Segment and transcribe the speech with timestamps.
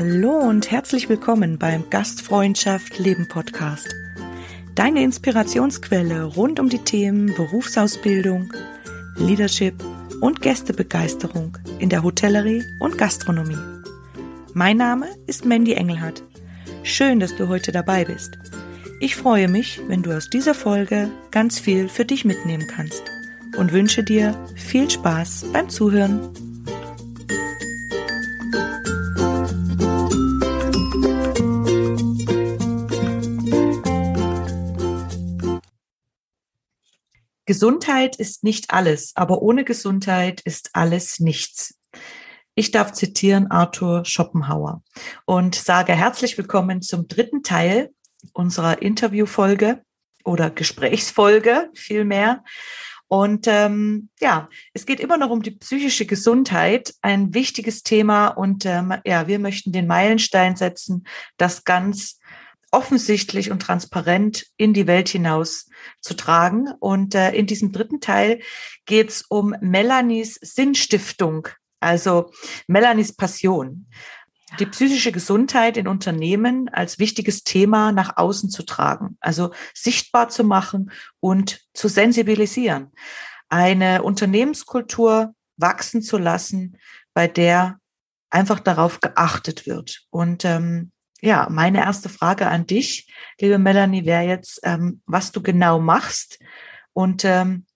[0.00, 3.96] Hallo und herzlich willkommen beim Gastfreundschaft Leben Podcast.
[4.76, 8.52] Deine Inspirationsquelle rund um die Themen Berufsausbildung,
[9.16, 9.74] Leadership
[10.20, 13.58] und Gästebegeisterung in der Hotellerie und Gastronomie.
[14.54, 16.22] Mein Name ist Mandy Engelhardt.
[16.84, 18.38] Schön, dass du heute dabei bist.
[19.00, 23.02] Ich freue mich, wenn du aus dieser Folge ganz viel für dich mitnehmen kannst
[23.56, 26.47] und wünsche dir viel Spaß beim Zuhören.
[37.48, 41.78] Gesundheit ist nicht alles, aber ohne Gesundheit ist alles nichts.
[42.54, 44.82] Ich darf zitieren Arthur Schopenhauer
[45.24, 47.88] und sage herzlich willkommen zum dritten Teil
[48.34, 49.80] unserer Interviewfolge
[50.26, 52.44] oder Gesprächsfolge vielmehr.
[53.06, 58.26] Und ähm, ja, es geht immer noch um die psychische Gesundheit, ein wichtiges Thema.
[58.26, 61.06] Und ähm, ja, wir möchten den Meilenstein setzen,
[61.38, 62.17] das ganz
[62.70, 65.68] offensichtlich und transparent in die Welt hinaus
[66.00, 66.68] zu tragen.
[66.80, 68.40] Und äh, in diesem dritten Teil
[68.86, 71.48] geht es um Melanies Sinnstiftung,
[71.80, 72.30] also
[72.66, 73.88] Melanies Passion.
[74.58, 80.42] Die psychische Gesundheit in Unternehmen als wichtiges Thema nach außen zu tragen, also sichtbar zu
[80.42, 82.92] machen und zu sensibilisieren.
[83.50, 86.78] Eine Unternehmenskultur wachsen zu lassen,
[87.12, 87.78] bei der
[88.30, 90.06] einfach darauf geachtet wird.
[90.10, 95.42] Und ähm, ja, meine erste Frage an dich, liebe Melanie, wäre jetzt, ähm, was du
[95.42, 96.38] genau machst
[96.92, 97.66] und ähm,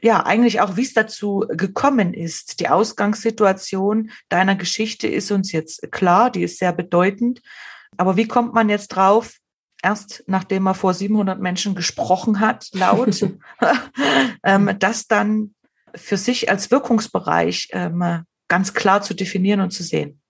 [0.00, 2.60] ja, eigentlich auch, wie es dazu gekommen ist.
[2.60, 7.42] Die Ausgangssituation deiner Geschichte ist uns jetzt klar, die ist sehr bedeutend.
[7.96, 9.38] Aber wie kommt man jetzt drauf,
[9.82, 13.24] erst nachdem man vor 700 Menschen gesprochen hat, laut,
[14.44, 15.54] ähm, das dann
[15.94, 20.20] für sich als Wirkungsbereich ähm, ganz klar zu definieren und zu sehen?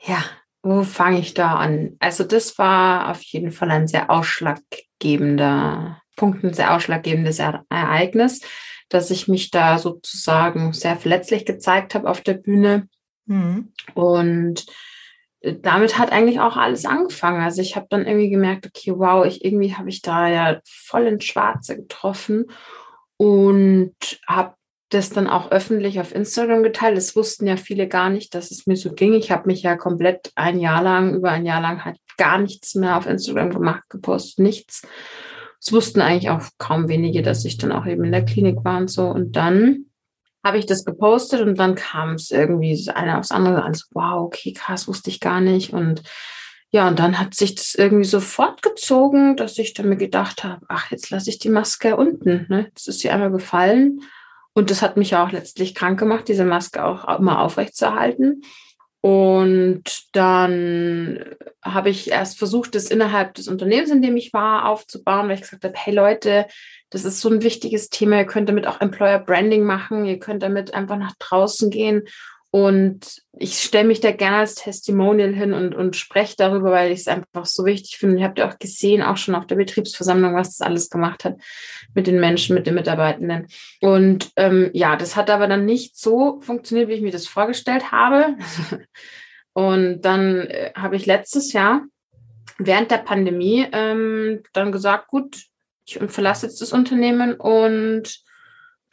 [0.00, 0.24] Ja,
[0.62, 1.96] wo fange ich da an?
[1.98, 8.40] Also das war auf jeden Fall ein sehr ausschlaggebender Punkt, ein sehr ausschlaggebendes Ereignis,
[8.88, 12.88] dass ich mich da sozusagen sehr verletzlich gezeigt habe auf der Bühne.
[13.26, 13.72] Mhm.
[13.94, 14.66] Und
[15.40, 17.42] äh, damit hat eigentlich auch alles angefangen.
[17.42, 21.06] Also ich habe dann irgendwie gemerkt, okay, wow, ich irgendwie habe ich da ja voll
[21.06, 22.46] ins Schwarze getroffen
[23.16, 23.94] und
[24.26, 24.54] habe
[24.94, 26.96] das dann auch öffentlich auf Instagram geteilt.
[26.96, 29.14] Das wussten ja viele gar nicht, dass es mir so ging.
[29.14, 32.74] Ich habe mich ja komplett ein Jahr lang, über ein Jahr lang halt gar nichts
[32.74, 34.86] mehr auf Instagram gemacht, gepostet, nichts.
[35.60, 38.78] Es wussten eigentlich auch kaum wenige, dass ich dann auch eben in der Klinik war
[38.78, 39.06] und so.
[39.06, 39.86] Und dann
[40.44, 44.52] habe ich das gepostet und dann kam es irgendwie einer aufs andere, also wow, okay,
[44.52, 45.72] krass, wusste ich gar nicht.
[45.72, 46.02] Und
[46.70, 50.66] ja, und dann hat sich das irgendwie so fortgezogen, dass ich dann mir gedacht habe,
[50.68, 52.46] ach, jetzt lasse ich die Maske unten.
[52.48, 52.66] Ne?
[52.68, 54.00] Jetzt ist sie einmal gefallen
[54.54, 58.42] und das hat mich auch letztlich krank gemacht, diese Maske auch immer aufrecht zu erhalten.
[59.00, 59.82] Und
[60.12, 61.24] dann
[61.60, 65.40] habe ich erst versucht, das innerhalb des Unternehmens, in dem ich war, aufzubauen, weil ich
[65.40, 66.46] gesagt habe, hey Leute,
[66.90, 68.18] das ist so ein wichtiges Thema.
[68.18, 70.04] Ihr könnt damit auch Employer Branding machen.
[70.04, 72.04] Ihr könnt damit einfach nach draußen gehen
[72.54, 77.00] und ich stelle mich da gerne als Testimonial hin und, und spreche darüber, weil ich
[77.00, 78.18] es einfach so wichtig finde.
[78.18, 81.38] Ihr habt ja auch gesehen, auch schon auf der Betriebsversammlung, was das alles gemacht hat
[81.94, 83.46] mit den Menschen, mit den Mitarbeitenden.
[83.80, 87.90] Und ähm, ja, das hat aber dann nicht so funktioniert, wie ich mir das vorgestellt
[87.90, 88.36] habe.
[89.54, 91.86] und dann äh, habe ich letztes Jahr
[92.58, 95.38] während der Pandemie ähm, dann gesagt, gut,
[95.86, 98.22] ich verlasse jetzt das Unternehmen und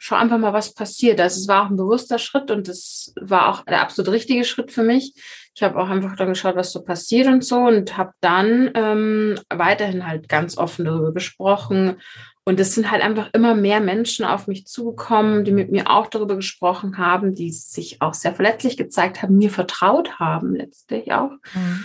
[0.02, 1.20] schau einfach mal, was passiert.
[1.20, 4.72] Also es war auch ein bewusster Schritt und es war auch der absolut richtige Schritt
[4.72, 5.12] für mich.
[5.54, 9.38] Ich habe auch einfach dann geschaut, was so passiert und so und habe dann ähm,
[9.50, 12.00] weiterhin halt ganz offen darüber gesprochen.
[12.44, 16.06] Und es sind halt einfach immer mehr Menschen auf mich zugekommen, die mit mir auch
[16.06, 21.32] darüber gesprochen haben, die sich auch sehr verletzlich gezeigt haben, mir vertraut haben letztlich auch.
[21.52, 21.84] Mhm.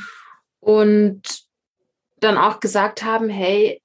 [0.61, 1.21] Und
[2.21, 3.81] dann auch gesagt haben, hey,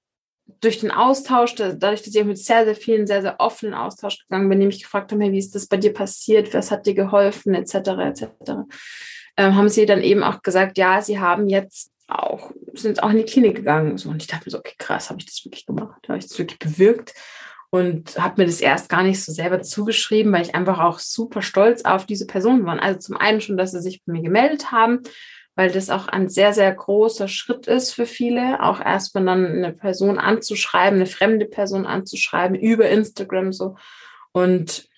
[0.60, 4.48] durch den Austausch, dadurch, dass ich mit sehr, sehr vielen, sehr, sehr offenen Austausch gegangen
[4.48, 7.54] bin, nämlich gefragt haben, hey, wie ist das bei dir passiert, was hat dir geholfen,
[7.54, 8.26] etc., etc.,
[9.36, 13.18] ähm, haben sie dann eben auch gesagt, ja, sie haben jetzt auch, sind auch in
[13.18, 13.96] die Klinik gegangen.
[13.96, 16.00] So, und ich dachte mir so, okay, krass, habe ich das wirklich gemacht?
[16.08, 17.14] Habe ich das wirklich bewirkt?
[17.70, 21.40] Und habe mir das erst gar nicht so selber zugeschrieben, weil ich einfach auch super
[21.40, 22.82] stolz auf diese Personen war.
[22.82, 25.02] Also zum einen schon, dass sie sich bei mir gemeldet haben,
[25.60, 29.74] weil das auch ein sehr, sehr großer Schritt ist für viele, auch erstmal dann eine
[29.74, 33.76] Person anzuschreiben, eine fremde Person anzuschreiben über Instagram so.
[34.32, 34.88] Und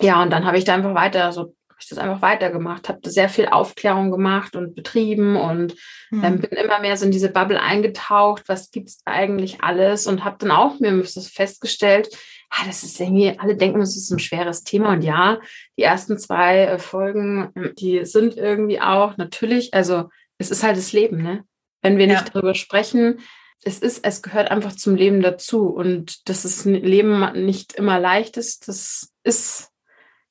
[0.00, 3.28] ja, und dann habe ich da einfach weiter so ich das einfach weitergemacht, habe sehr
[3.28, 5.74] viel Aufklärung gemacht und betrieben und
[6.12, 10.22] ähm, bin immer mehr so in diese Bubble eingetaucht, was gibt es eigentlich alles und
[10.22, 12.16] habe dann auch mir festgestellt,
[12.52, 14.92] ah, das ist irgendwie, alle denken, das ist ein schweres Thema.
[14.92, 15.40] Und ja,
[15.78, 20.76] die ersten zwei äh, Folgen, ähm, die sind irgendwie auch natürlich, also es ist halt
[20.76, 21.44] das Leben, ne?
[21.80, 22.30] Wenn wir nicht ja.
[22.32, 23.20] darüber sprechen,
[23.64, 25.68] es ist, es gehört einfach zum Leben dazu.
[25.68, 29.70] Und dass das Leben nicht immer leicht ist, das ist,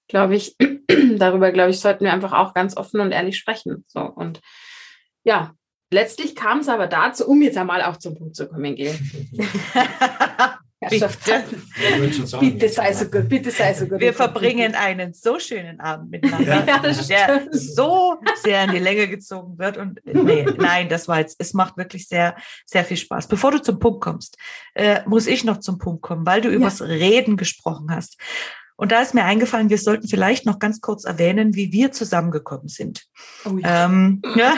[0.07, 0.55] glaube ich,
[1.17, 3.83] darüber, glaube ich, sollten wir einfach auch ganz offen und ehrlich sprechen.
[3.87, 4.41] So und
[5.23, 5.53] ja,
[5.91, 8.93] letztlich kam es aber dazu, um jetzt einmal auch zum Punkt zu kommen, Gil.
[10.89, 11.43] Bitte.
[12.39, 13.99] bitte sei so gut, bitte sei so gut.
[13.99, 19.59] Wir verbringen einen so schönen Abend miteinander, ja, der so sehr in die Länge gezogen
[19.59, 19.77] wird.
[19.77, 22.35] Und nee, nein, das war jetzt, es macht wirklich sehr,
[22.65, 23.27] sehr viel Spaß.
[23.27, 24.37] Bevor du zum Punkt kommst,
[24.73, 26.55] äh, muss ich noch zum Punkt kommen, weil du ja.
[26.55, 28.17] übers Reden gesprochen hast.
[28.81, 32.67] Und da ist mir eingefallen, wir sollten vielleicht noch ganz kurz erwähnen, wie wir zusammengekommen
[32.67, 33.05] sind.
[33.45, 33.85] Oh ja.
[33.85, 34.55] Ähm, ja.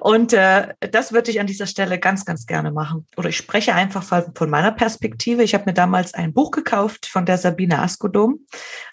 [0.00, 3.08] Und äh, das würde ich an dieser Stelle ganz, ganz gerne machen.
[3.16, 5.42] Oder ich spreche einfach von meiner Perspektive.
[5.42, 8.46] Ich habe mir damals ein Buch gekauft von der Sabine Askodom,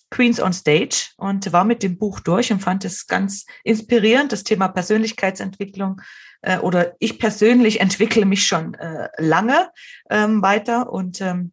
[0.09, 4.43] Queens on Stage, und war mit dem Buch durch und fand es ganz inspirierend, das
[4.43, 6.01] Thema Persönlichkeitsentwicklung
[6.41, 9.69] äh, oder ich persönlich entwickle mich schon äh, lange
[10.09, 11.51] ähm, weiter und ähm,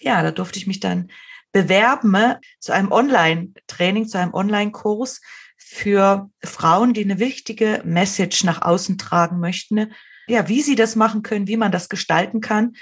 [0.00, 1.08] ja, da durfte ich mich dann
[1.52, 5.20] bewerben zu einem Online-Training, zu einem Online-Kurs
[5.56, 9.92] für Frauen, die eine wichtige Message nach außen tragen möchten.
[10.26, 12.74] Ja, wie sie das machen können, wie man das gestalten kann.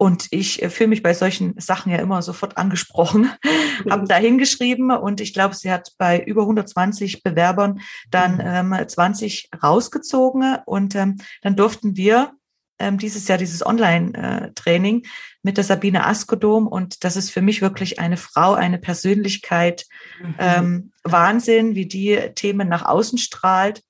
[0.00, 3.30] Und ich äh, fühle mich bei solchen Sachen ja immer sofort angesprochen,
[3.90, 7.80] habe da hingeschrieben und ich glaube, sie hat bei über 120 Bewerbern
[8.10, 12.32] dann ähm, 20 rausgezogen und ähm, dann durften wir
[12.78, 15.06] ähm, dieses Jahr dieses Online-Training
[15.42, 19.86] mit der Sabine Askodom und das ist für mich wirklich eine Frau, eine Persönlichkeit,
[20.22, 20.34] mhm.
[20.38, 23.82] ähm, Wahnsinn, wie die Themen nach außen strahlt.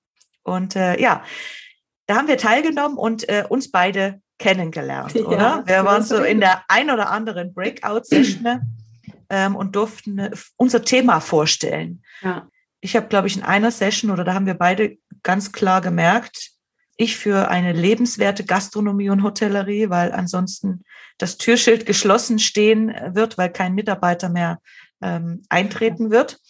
[0.43, 1.25] Und äh, ja,
[2.07, 5.63] da haben wir teilgenommen und äh, uns beide kennengelernt, ja, oder?
[5.67, 8.61] Wir waren so in der ein oder anderen Breakout-Session
[9.31, 12.03] ähm, und durften äh, unser Thema vorstellen.
[12.23, 12.49] Ja.
[12.81, 16.53] Ich habe, glaube ich, in einer Session oder da haben wir beide ganz klar gemerkt,
[16.99, 20.85] ich für eine lebenswerte Gastronomie und Hotellerie, weil ansonsten
[21.17, 24.59] das Türschild geschlossen stehen wird, weil kein Mitarbeiter mehr
[25.01, 26.41] ähm, eintreten wird,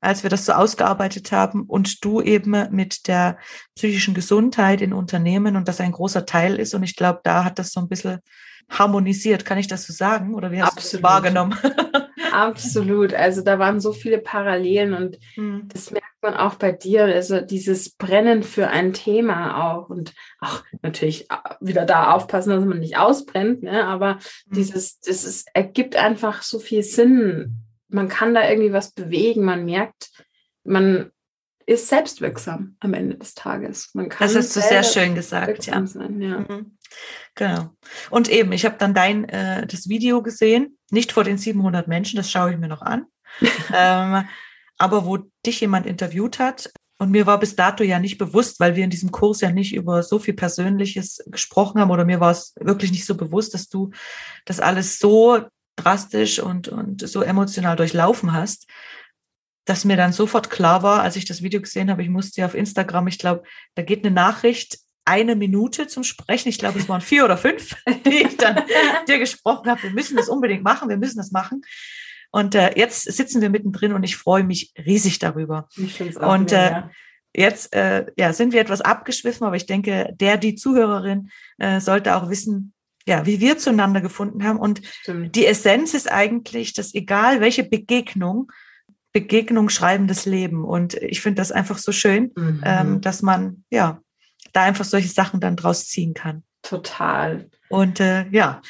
[0.00, 1.62] als wir das so ausgearbeitet haben.
[1.62, 3.38] Und du eben mit der
[3.74, 6.74] psychischen Gesundheit in Unternehmen und das ein großer Teil ist.
[6.74, 8.20] Und ich glaube, da hat das so ein bisschen
[8.68, 9.46] harmonisiert.
[9.46, 10.34] Kann ich das so sagen?
[10.34, 10.92] Oder wie hast Absolut.
[10.92, 11.58] du das wahrgenommen?
[12.32, 13.14] Absolut.
[13.14, 15.68] Also da waren so viele Parallelen und hm.
[15.72, 17.04] das merkt man auch bei dir.
[17.04, 22.64] Also dieses Brennen für ein Thema auch und auch natürlich äh, wieder da aufpassen, dass
[22.64, 23.84] man nicht ausbrennt, ne?
[23.84, 24.20] aber hm.
[24.56, 27.62] dieses, das ist, ergibt einfach so viel Sinn.
[27.88, 29.44] Man kann da irgendwie was bewegen.
[29.44, 30.10] Man merkt,
[30.64, 31.10] man
[31.66, 33.90] ist selbstwirksam am Ende des Tages.
[33.94, 35.86] Man kann das hast du sehr schön gesagt, ja.
[35.86, 36.40] Sein, ja.
[36.40, 36.76] Mhm.
[37.36, 37.70] Genau.
[38.10, 42.16] Und eben, ich habe dann dein äh, das Video gesehen, nicht vor den 700 Menschen,
[42.16, 43.06] das schaue ich mir noch an,
[43.74, 44.24] ähm,
[44.80, 46.72] aber wo dich jemand interviewt hat.
[46.98, 49.74] Und mir war bis dato ja nicht bewusst, weil wir in diesem Kurs ja nicht
[49.74, 53.68] über so viel Persönliches gesprochen haben oder mir war es wirklich nicht so bewusst, dass
[53.68, 53.90] du
[54.44, 55.40] das alles so
[55.76, 58.66] drastisch und, und so emotional durchlaufen hast,
[59.66, 62.46] dass mir dann sofort klar war, als ich das Video gesehen habe, ich musste ja
[62.46, 63.44] auf Instagram, ich glaube,
[63.74, 66.48] da geht eine Nachricht eine Minute zum Sprechen.
[66.48, 67.74] Ich glaube, es waren vier oder fünf,
[68.06, 68.62] die ich dann
[69.08, 69.82] dir gesprochen habe.
[69.82, 71.62] Wir müssen das unbedingt machen, wir müssen das machen.
[72.30, 75.68] Und äh, jetzt sitzen wir mittendrin und ich freue mich riesig darüber.
[75.76, 76.90] Ich auch und äh, ja.
[77.34, 82.16] jetzt äh, ja, sind wir etwas abgeschwiffen, aber ich denke, der, die Zuhörerin äh, sollte
[82.16, 82.72] auch wissen,
[83.06, 84.58] ja, wie wir zueinander gefunden haben.
[84.58, 85.34] Und Stimmt.
[85.34, 88.52] die Essenz ist eigentlich, dass egal welche Begegnung,
[89.12, 90.64] Begegnung schreibendes Leben.
[90.64, 92.62] Und ich finde das einfach so schön, mhm.
[92.64, 94.00] ähm, dass man ja
[94.52, 96.44] da einfach solche Sachen dann draus ziehen kann.
[96.62, 97.48] Total.
[97.68, 98.60] Und äh, ja,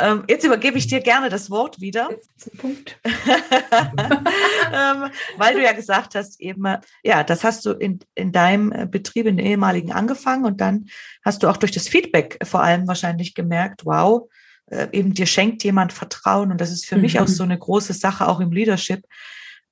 [0.00, 2.08] ähm, jetzt übergebe ich dir gerne das Wort wieder.
[2.36, 2.98] Zum Punkt.
[3.04, 6.64] ähm, weil du ja gesagt hast, eben,
[7.02, 10.86] ja, das hast du in, in deinem äh, Betrieb, in den ehemaligen angefangen und dann
[11.24, 14.28] hast du auch durch das Feedback vor allem wahrscheinlich gemerkt, wow,
[14.66, 17.02] äh, eben dir schenkt jemand Vertrauen und das ist für mhm.
[17.02, 17.32] mich auch mhm.
[17.32, 19.04] so eine große Sache, auch im Leadership,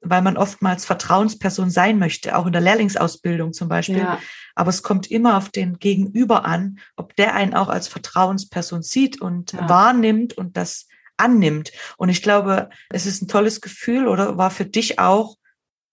[0.00, 3.98] weil man oftmals Vertrauensperson sein möchte, auch in der Lehrlingsausbildung zum Beispiel.
[3.98, 4.20] Ja.
[4.54, 9.20] Aber es kommt immer auf den Gegenüber an, ob der einen auch als Vertrauensperson sieht
[9.20, 9.68] und ja.
[9.68, 10.86] wahrnimmt und das
[11.16, 11.72] annimmt.
[11.96, 15.36] Und ich glaube, es ist ein tolles Gefühl oder war für dich auch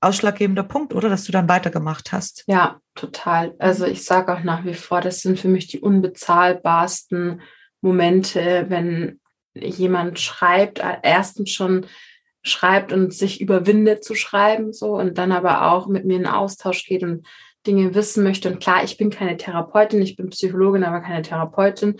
[0.01, 2.43] ausschlaggebender Punkt, oder dass du dann weitergemacht hast.
[2.47, 3.55] Ja, total.
[3.57, 7.41] Also ich sage auch nach wie vor, das sind für mich die unbezahlbarsten
[7.81, 9.21] Momente, wenn
[9.55, 11.85] jemand schreibt, erstens schon
[12.43, 16.85] schreibt und sich überwindet zu schreiben, so und dann aber auch mit mir in Austausch
[16.85, 17.25] geht und
[17.65, 18.51] Dinge wissen möchte.
[18.51, 21.95] Und klar, ich bin keine Therapeutin, ich bin Psychologin, aber keine Therapeutin.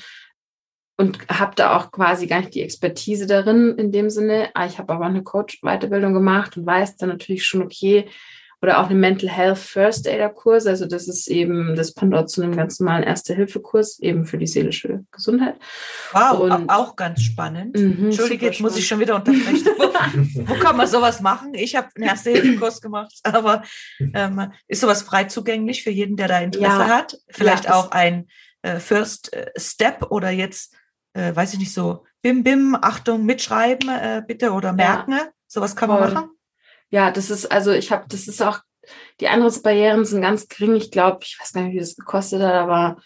[0.97, 4.49] und habe da auch quasi gar nicht die Expertise darin in dem Sinne.
[4.53, 8.07] Ah, ich habe aber eine Coach-Weiterbildung gemacht und weiß dann natürlich schon, okay,
[8.63, 10.65] oder auch eine Mental Health First Aider Kurs.
[10.67, 15.03] Also das ist eben das Pendant zu einem ganz normalen Erste-Hilfe-Kurs, eben für die seelische
[15.11, 15.55] Gesundheit.
[16.13, 17.77] Wow, und, auch ganz spannend.
[17.77, 19.67] Mhm, Entschuldige, jetzt muss ich schon wieder unterbrechen.
[19.77, 21.53] wo, wo, kann man sowas machen?
[21.53, 23.63] Ich habe einen Erste-Hilfe-Kurs gemacht, aber
[24.13, 27.17] ähm, ist sowas frei zugänglich für jeden, der da Interesse ja, hat?
[27.27, 28.27] Vielleicht ja, auch ein
[28.61, 30.73] äh, First äh, Step oder jetzt,
[31.11, 35.11] äh, weiß ich nicht, so Bim Bim, Achtung, mitschreiben äh, bitte oder merken.
[35.11, 35.27] Ja.
[35.47, 36.29] Sowas kann man machen?
[36.93, 38.59] Ja, das ist, also ich habe, das ist auch,
[39.19, 40.75] die Eintrittsbarrieren sind ganz gering.
[40.75, 42.97] Ich glaube, ich weiß gar nicht, wie das gekostet hat, aber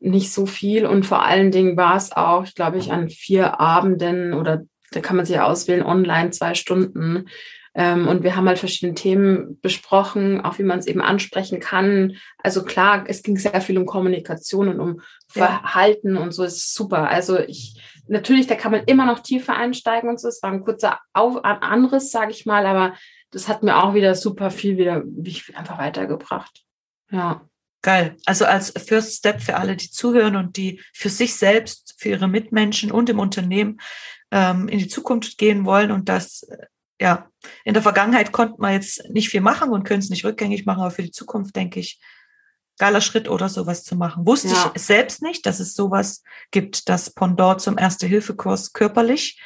[0.00, 0.86] nicht so viel.
[0.86, 5.00] Und vor allen Dingen war es auch, ich glaube, ich an vier Abenden oder da
[5.00, 7.28] kann man sich auswählen, online zwei Stunden.
[7.74, 12.16] Ähm, und wir haben halt verschiedene Themen besprochen, auch wie man es eben ansprechen kann.
[12.38, 16.20] Also klar, es ging sehr viel um Kommunikation und um Verhalten ja.
[16.20, 17.08] und so ist super.
[17.08, 20.28] Also ich, natürlich, da kann man immer noch tiefer einsteigen und so.
[20.28, 22.94] Es war ein kurzer Auf Anriss, sage ich mal, aber
[23.30, 26.64] das hat mir auch wieder super viel wieder mich einfach weitergebracht.
[27.10, 27.42] Ja.
[27.84, 28.16] Geil.
[28.26, 32.28] Also als First Step für alle, die zuhören und die für sich selbst, für ihre
[32.28, 33.80] Mitmenschen und im Unternehmen
[34.30, 36.46] ähm, in die Zukunft gehen wollen und das,
[37.02, 37.28] ja,
[37.64, 40.80] in der Vergangenheit konnte man jetzt nicht viel machen und können es nicht rückgängig machen,
[40.80, 42.00] aber für die Zukunft denke ich,
[42.78, 44.24] geiler Schritt oder sowas zu machen.
[44.24, 44.72] Wusste ja.
[44.72, 49.42] ich selbst nicht, dass es sowas gibt, das Pendant zum Erste-Hilfe-Kurs körperlich.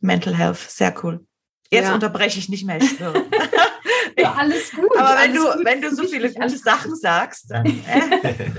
[0.00, 1.24] Mental Health, sehr cool.
[1.70, 1.94] Jetzt ja.
[1.94, 3.24] unterbreche ich nicht mehr, ich schwöre.
[4.18, 4.96] ja, alles gut.
[4.96, 5.64] Aber wenn du, gut.
[5.64, 7.64] wenn du so viele gute Sachen sagst, dann.
[7.88, 8.50] Äh.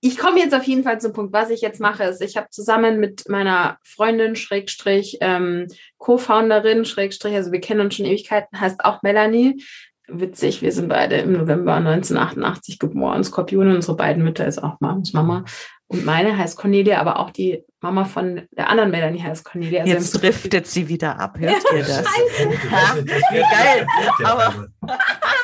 [0.00, 1.32] Ich komme jetzt auf jeden Fall zum Punkt.
[1.32, 5.66] Was ich jetzt mache, ist, ich habe zusammen mit meiner Freundin, Schrägstrich, ähm,
[5.98, 9.62] Co-Founderin, Schrägstrich, also wir kennen uns schon Ewigkeiten, heißt auch Melanie,
[10.08, 13.24] witzig, wir sind beide im November 1988 geboren.
[13.24, 15.44] Skorpion, unsere beiden Mütter ist auch Mams Mama.
[15.88, 19.82] Und meine heißt Cornelia, aber auch die Mama von der anderen Melanie heißt Cornelia.
[19.82, 22.04] Also Jetzt driftet sie wieder ab, hört ja, ihr das?
[22.04, 22.50] Scheiße.
[23.32, 23.86] Ja, geil.
[24.24, 24.66] Aber,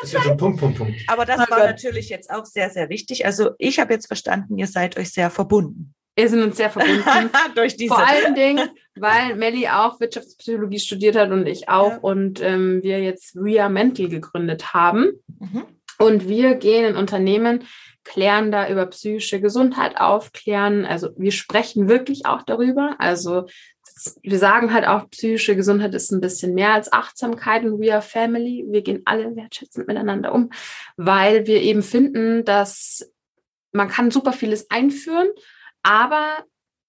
[0.03, 0.97] so Punkt, Punkt, Punkt.
[1.07, 1.67] aber das oh war Gott.
[1.67, 3.27] natürlich jetzt auch sehr, sehr wichtig.
[3.27, 5.95] Also ich habe jetzt verstanden, ihr seid euch sehr verbunden.
[6.17, 7.05] Wir sind uns sehr verbunden.
[7.55, 7.95] Durch diese.
[7.95, 11.99] Vor allen Dingen, weil Melly auch Wirtschaftspsychologie studiert hat und ich auch ja.
[11.99, 15.13] und ähm, wir jetzt Ria Mental gegründet haben.
[15.39, 15.63] Mhm.
[15.99, 17.63] Und wir gehen in Unternehmen,
[18.05, 22.97] klären da über psychische Gesundheit auf, klären, also wir sprechen wirklich auch darüber.
[22.99, 23.47] Also
[24.23, 28.03] wir sagen halt auch, psychische Gesundheit ist ein bisschen mehr als Achtsamkeit und we are
[28.03, 28.65] family.
[28.69, 30.51] Wir gehen alle wertschätzend miteinander um,
[30.97, 33.13] weil wir eben finden, dass
[33.73, 35.29] man kann super vieles einführen,
[35.83, 36.45] aber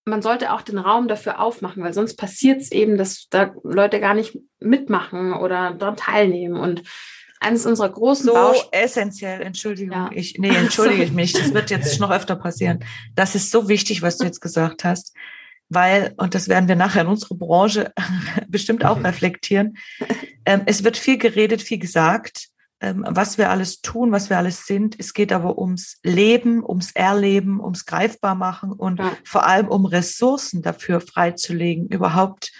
[0.06, 4.00] man sollte auch den Raum dafür aufmachen, weil sonst passiert es eben, dass da Leute
[4.00, 6.58] gar nicht mitmachen oder daran teilnehmen.
[6.58, 6.84] Und
[7.44, 10.10] eines unserer großen so Baust essentiell, Entschuldigung, ja.
[10.14, 12.84] ich nee, entschuldige ich mich, das wird jetzt noch öfter passieren.
[13.16, 15.14] Das ist so wichtig, was du jetzt gesagt hast,
[15.70, 17.94] weil und das werden wir nachher in unserer Branche
[18.48, 19.78] bestimmt auch reflektieren.
[20.46, 24.66] Ähm, es wird viel geredet, viel gesagt, ähm, was wir alles tun, was wir alles
[24.66, 24.96] sind.
[25.00, 29.12] Es geht aber ums Leben, ums Erleben, ums Greifbar machen und ja.
[29.24, 32.52] vor allem um Ressourcen dafür freizulegen, überhaupt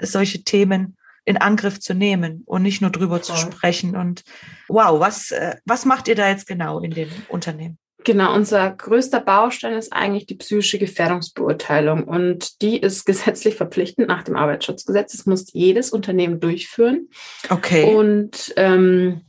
[0.00, 3.36] solche Themen in Angriff zu nehmen und nicht nur drüber Voll.
[3.36, 3.96] zu sprechen.
[3.96, 4.22] Und
[4.68, 7.78] wow, was, äh, was macht ihr da jetzt genau in dem Unternehmen?
[8.04, 14.22] Genau, unser größter Baustein ist eigentlich die psychische Gefährdungsbeurteilung und die ist gesetzlich verpflichtend nach
[14.24, 15.12] dem Arbeitsschutzgesetz.
[15.12, 17.08] Das muss jedes Unternehmen durchführen.
[17.48, 17.94] Okay.
[17.94, 19.22] Und ähm,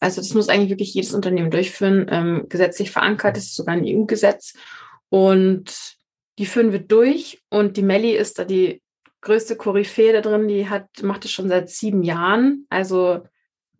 [0.00, 3.84] also das muss eigentlich wirklich jedes Unternehmen durchführen, ähm, gesetzlich verankert, das ist sogar ein
[3.86, 4.54] EU-Gesetz.
[5.08, 5.96] Und
[6.38, 7.40] die führen wir durch.
[7.48, 8.82] Und die Melli ist da die
[9.24, 12.66] größte Koryphäe da drin, die hat, macht es schon seit sieben Jahren.
[12.70, 13.24] Also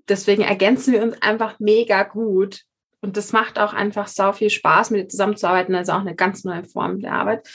[0.08, 2.62] deswegen ergänzen wir uns einfach mega gut.
[3.00, 5.74] Und das macht auch einfach sau viel Spaß, mit ihr zusammenzuarbeiten.
[5.74, 7.46] Also auch eine ganz neue Form der Arbeit.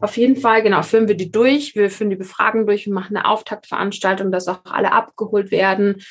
[0.00, 1.74] Auf jeden Fall, genau, führen wir die durch.
[1.74, 6.02] Wir führen die Befragung durch und machen eine Auftaktveranstaltung, dass auch alle abgeholt werden.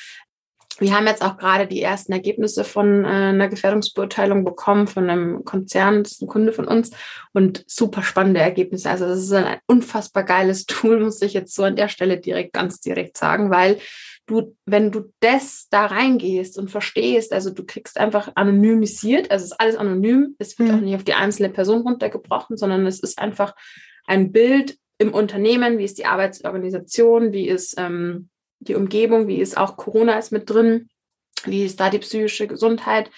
[0.79, 5.43] Wir haben jetzt auch gerade die ersten Ergebnisse von äh, einer Gefährdungsbeurteilung bekommen von einem
[5.43, 6.91] Konzern, das ist ein Kunde von uns
[7.33, 8.89] und super spannende Ergebnisse.
[8.89, 12.53] Also das ist ein unfassbar geiles Tool, muss ich jetzt so an der Stelle direkt,
[12.53, 13.79] ganz direkt sagen, weil
[14.27, 19.51] du, wenn du das da reingehst und verstehst, also du kriegst einfach anonymisiert, also es
[19.51, 20.75] ist alles anonym, es wird mhm.
[20.75, 23.55] auch nicht auf die einzelne Person runtergebrochen, sondern es ist einfach
[24.05, 28.29] ein Bild im Unternehmen, wie ist die Arbeitsorganisation, wie ist ähm,
[28.59, 30.89] die Umgebung, wie ist auch Corona ist mit drin,
[31.45, 33.11] wie ist da die psychische Gesundheit.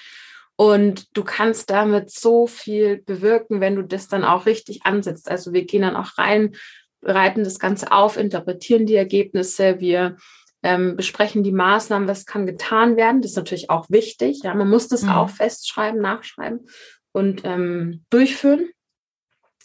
[0.55, 5.31] Und du kannst damit so viel bewirken, wenn du das dann auch richtig ansetzt.
[5.31, 6.55] Also wir gehen dann auch rein,
[7.00, 10.17] bereiten das Ganze auf, interpretieren die Ergebnisse, wir
[10.62, 13.22] ähm, besprechen die Maßnahmen, was kann getan werden.
[13.22, 14.41] Das ist natürlich auch wichtig.
[14.43, 15.10] Ja, man muss das mhm.
[15.10, 16.67] auch festschreiben, nachschreiben
[17.13, 18.69] und ähm, durchführen.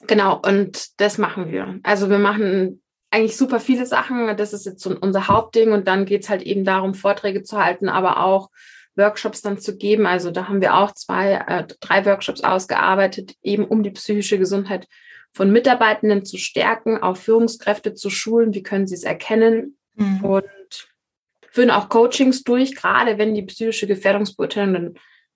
[0.07, 1.81] Genau, und das machen wir.
[1.83, 2.83] Also wir machen
[3.15, 4.37] eigentlich super viele Sachen.
[4.37, 5.73] Das ist jetzt so unser Hauptding.
[5.73, 8.51] Und dann geht es halt eben darum, Vorträge zu halten, aber auch
[8.97, 10.07] Workshops dann zu geben.
[10.07, 14.89] Also da haben wir auch zwei, äh, drei Workshops ausgearbeitet, eben um die psychische Gesundheit
[15.33, 18.53] von Mitarbeitenden zu stärken, auch Führungskräfte zu schulen.
[18.53, 19.77] Wie können sie es erkennen?
[19.95, 20.25] Mhm.
[20.25, 20.89] Und
[21.51, 24.95] führen auch Coachings durch, gerade wenn die psychische Gefährdungsbeurteilung dann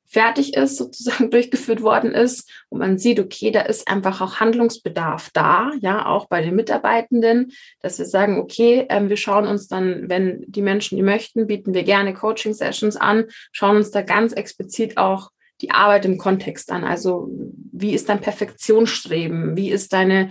[0.09, 5.31] fertig ist, sozusagen durchgeführt worden ist und man sieht, okay, da ist einfach auch Handlungsbedarf
[5.33, 10.09] da, ja, auch bei den Mitarbeitenden, dass wir sagen, okay, ähm, wir schauen uns dann,
[10.09, 14.97] wenn die Menschen die möchten, bieten wir gerne Coaching-Sessions an, schauen uns da ganz explizit
[14.97, 16.85] auch die Arbeit im Kontext an.
[16.85, 17.29] Also
[17.73, 19.57] wie ist dein Perfektionsstreben?
[19.57, 20.31] Wie ist deine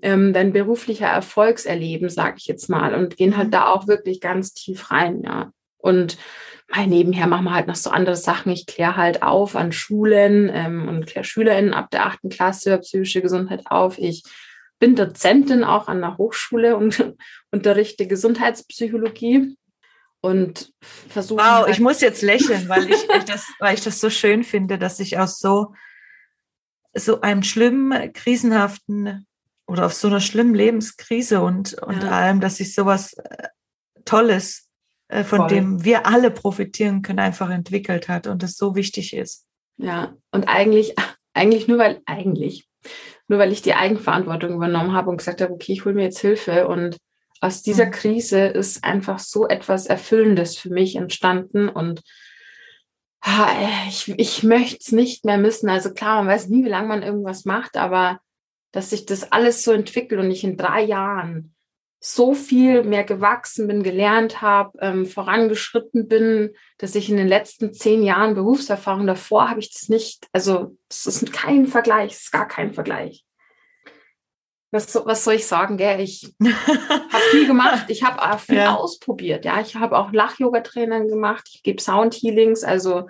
[0.00, 3.52] ähm, dein beruflicher Erfolgserleben, sage ich jetzt mal, und gehen halt mhm.
[3.52, 5.50] da auch wirklich ganz tief rein, ja.
[5.78, 6.18] Und
[6.68, 8.52] mal nebenher machen wir halt noch so andere Sachen.
[8.52, 13.22] Ich kläre halt auf an Schulen ähm, und kläre SchülerInnen ab der achten Klasse psychische
[13.22, 13.98] Gesundheit auf.
[13.98, 14.22] Ich
[14.78, 17.14] bin Dozentin auch an der Hochschule und
[17.50, 19.56] unterrichte Gesundheitspsychologie
[20.20, 20.72] und
[21.08, 21.40] versuche.
[21.40, 24.44] Wow, halt ich muss jetzt lächeln, weil ich, ich, das, weil ich das so schön
[24.44, 25.74] finde, dass ich aus so,
[26.92, 29.26] so einem schlimmen, krisenhaften
[29.66, 32.10] oder auf so einer schlimmen Lebenskrise und, und ja.
[32.10, 33.48] allem, dass ich sowas äh,
[34.04, 34.67] Tolles
[35.08, 35.48] äh, von Voll.
[35.48, 39.46] dem wir alle profitieren können, einfach entwickelt hat und das so wichtig ist.
[39.76, 40.94] Ja, und eigentlich,
[41.34, 42.68] eigentlich nur weil, eigentlich,
[43.28, 46.20] nur weil ich die Eigenverantwortung übernommen habe und gesagt habe, okay, ich hole mir jetzt
[46.20, 46.98] Hilfe und
[47.40, 47.90] aus dieser mhm.
[47.92, 52.02] Krise ist einfach so etwas Erfüllendes für mich entstanden und
[53.88, 55.68] ich, ich möchte es nicht mehr missen.
[55.68, 58.20] Also klar, man weiß nie, wie lange man irgendwas macht, aber
[58.72, 61.54] dass sich das alles so entwickelt und ich in drei Jahren
[62.00, 67.72] so viel mehr gewachsen bin, gelernt habe, ähm, vorangeschritten bin, dass ich in den letzten
[67.72, 70.28] zehn Jahren Berufserfahrung davor habe ich das nicht.
[70.32, 73.24] Also das ist kein Vergleich, das ist gar kein Vergleich.
[74.70, 76.00] Was, was soll ich sagen, gell?
[76.00, 78.76] Ich habe viel gemacht, ich habe auch viel ja.
[78.76, 79.44] ausprobiert.
[79.44, 83.08] Ja, ich habe auch Lach-Yoga-Trainern gemacht, ich gebe Sound-Healings, also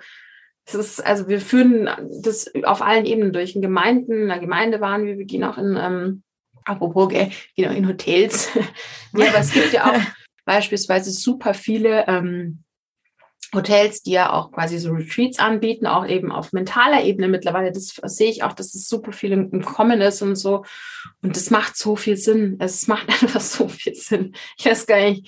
[0.65, 1.89] es ist, also wir führen
[2.23, 3.55] das auf allen Ebenen durch.
[3.55, 6.23] In Gemeinden, in der Gemeinde waren wir, wir gehen auch in ähm,
[6.69, 8.49] apropos, genau, in Hotels.
[9.13, 10.01] ja, aber es gibt ja auch
[10.45, 12.63] beispielsweise super viele ähm,
[13.53, 17.71] Hotels, die ja auch quasi so Retreats anbieten, auch eben auf mentaler Ebene mittlerweile.
[17.71, 20.65] Das sehe ich auch, dass es super viel im Kommen ist und so.
[21.21, 22.57] Und das macht so viel Sinn.
[22.59, 24.35] Es macht einfach so viel Sinn.
[24.57, 25.27] Ich weiß gar nicht.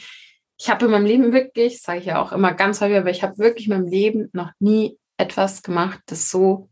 [0.60, 3.24] Ich habe in meinem Leben wirklich, sage ich ja auch immer ganz häufig, aber ich
[3.24, 6.70] habe wirklich in meinem Leben noch nie etwas gemacht, das so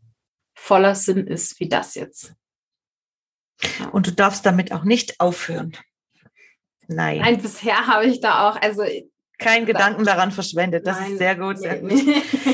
[0.54, 2.34] voller Sinn ist wie das jetzt.
[3.92, 5.76] Und du darfst damit auch nicht aufhören.
[6.88, 7.18] Nein.
[7.18, 8.82] Nein, bisher habe ich da auch, also
[9.40, 10.86] kein Gedanken daran verschwendet.
[10.86, 11.92] Das Nein, ist sehr gut, sehr gut.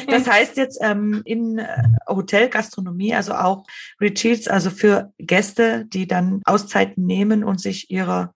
[0.09, 3.65] Das heißt jetzt ähm, in äh, Hotelgastronomie, also auch
[4.01, 8.35] Retreats, also für Gäste, die dann Auszeiten nehmen und sich ihrer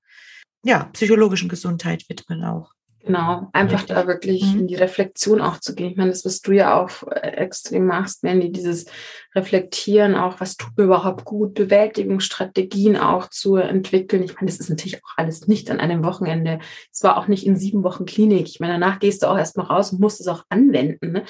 [0.64, 2.72] ja, psychologischen Gesundheit widmen auch.
[3.02, 3.96] Genau, einfach Richtig.
[3.96, 4.60] da wirklich mhm.
[4.60, 5.92] in die Reflexion auch zu gehen.
[5.92, 8.86] Ich meine, das, was du ja auch äh, extrem machst, wenn die dieses
[9.34, 14.22] Reflektieren auch, was tut mir überhaupt gut, Bewältigungsstrategien auch zu entwickeln.
[14.22, 16.58] Ich meine, das ist natürlich auch alles nicht an einem Wochenende.
[16.92, 18.48] Es war auch nicht in sieben Wochen Klinik.
[18.48, 21.12] Ich meine, danach gehst du auch erstmal raus und musst es auch anwenden.
[21.12, 21.24] Ne?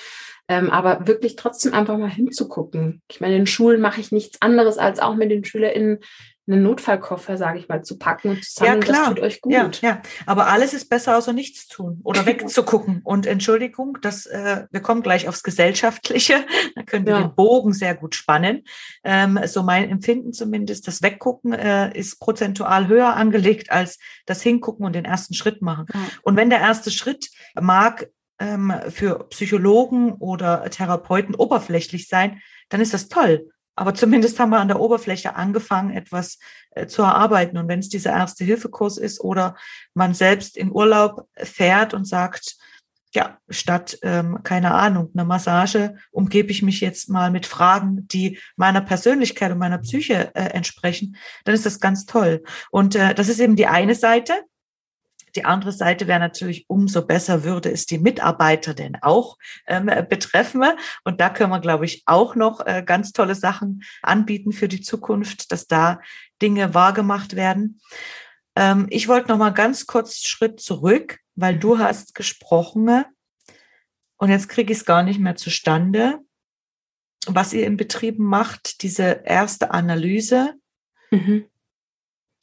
[0.49, 3.01] Ähm, aber wirklich trotzdem einfach mal hinzugucken.
[3.09, 6.01] Ich meine, in Schulen mache ich nichts anderes, als auch mit den SchülerInnen
[6.49, 8.99] einen Notfallkoffer, sage ich mal, zu packen und zu sagen, ja, klar.
[8.99, 9.53] das tut euch gut.
[9.53, 13.01] Ja, ja, aber alles ist besser, außer nichts tun oder wegzugucken.
[13.05, 16.45] Und Entschuldigung, das, äh, wir kommen gleich aufs Gesellschaftliche.
[16.77, 17.23] Da können wir ja.
[17.23, 18.63] den Bogen sehr gut spannen.
[19.03, 24.87] Ähm, so mein Empfinden zumindest, das Weggucken äh, ist prozentual höher angelegt als das Hingucken
[24.87, 25.87] und den ersten Schritt machen.
[25.93, 26.01] Ja.
[26.23, 32.95] Und wenn der erste Schritt mag ähm, für Psychologen oder Therapeuten oberflächlich sein, dann ist
[32.95, 33.51] das toll.
[33.77, 36.39] Aber zumindest haben wir an der Oberfläche angefangen, etwas
[36.71, 37.57] äh, zu erarbeiten.
[37.59, 39.57] Und wenn es dieser Erste-Hilfe-Kurs ist oder
[39.95, 42.57] man selbst in Urlaub fährt und sagt,
[43.13, 48.39] ja, statt, ähm, keine Ahnung, einer Massage umgebe ich mich jetzt mal mit Fragen, die
[48.57, 52.45] meiner Persönlichkeit und meiner Psyche äh, entsprechen, dann ist das ganz toll.
[52.71, 54.35] Und äh, das ist eben die eine Seite.
[55.37, 60.65] Die andere Seite wäre natürlich, umso besser würde es die Mitarbeiter denn auch ähm, betreffen.
[61.05, 64.81] Und da können wir, glaube ich, auch noch äh, ganz tolle Sachen anbieten für die
[64.81, 66.01] Zukunft, dass da
[66.43, 67.81] Dinge wahrgemacht werden.
[68.57, 73.05] Ähm, ich wollte noch mal ganz kurz Schritt zurück, weil du hast gesprochen
[74.21, 76.19] und jetzt kriege ich es gar nicht mehr zustande,
[77.27, 80.55] was ihr im Betrieb macht, diese erste Analyse.
[81.11, 81.47] Mhm.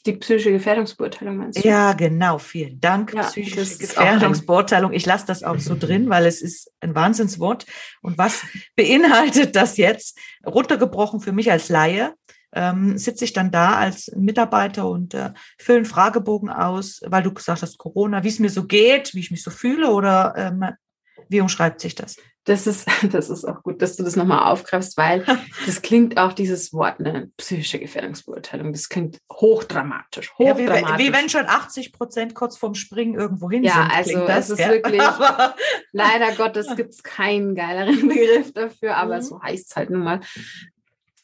[0.05, 1.67] Die psychische Gefährdungsbeurteilung meinst du?
[1.67, 2.37] Ja, genau.
[2.37, 3.13] Vielen Dank.
[3.13, 4.93] Ja, psychische Gefährdungsbeurteilung.
[4.93, 7.65] Ich lasse das auch so drin, weil es ist ein Wahnsinnswort.
[8.01, 8.43] Und was
[8.75, 10.17] beinhaltet das jetzt?
[10.45, 12.13] Runtergebrochen für mich als Laie.
[12.53, 17.33] ähm, sitze ich dann da als Mitarbeiter und äh, fülle einen Fragebogen aus, weil du
[17.33, 20.65] gesagt hast, Corona, wie es mir so geht, wie ich mich so fühle oder ähm,
[21.29, 22.15] wie umschreibt sich das?
[22.47, 25.25] Das ist, das ist auch gut, dass du das nochmal aufgreifst, weil
[25.65, 30.33] das klingt auch dieses Wort, eine psychische Gefährdungsbeurteilung, das klingt hochdramatisch.
[30.37, 30.89] hochdramatisch.
[30.89, 33.83] Ja, wie, wie, wenn schon 80 Prozent kurz vorm Springen irgendwo hin ja, sind.
[33.83, 34.69] Ja, also das, es ist ja?
[34.69, 35.01] wirklich,
[35.91, 39.21] leider Gottes gibt es keinen geileren Begriff dafür, aber mhm.
[39.21, 40.21] so heißt es halt nun mal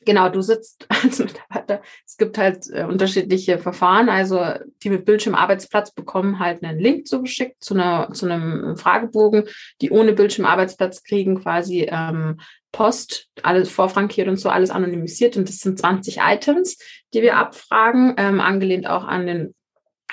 [0.06, 1.82] genau, du sitzt als Mitarbeiter.
[2.06, 4.10] Es gibt halt äh, unterschiedliche Verfahren.
[4.10, 4.42] Also
[4.84, 9.46] die mit Bildschirmarbeitsplatz bekommen halt einen Link zugeschickt zu, einer, zu einem Fragebogen.
[9.82, 12.40] Die ohne Bildschirmarbeitsplatz kriegen quasi ähm,
[12.72, 15.38] Post, alles vorfrankiert und so, alles anonymisiert.
[15.38, 16.78] Und das sind 20 Items,
[17.14, 19.54] die wir abfragen, ähm, angelehnt auch an den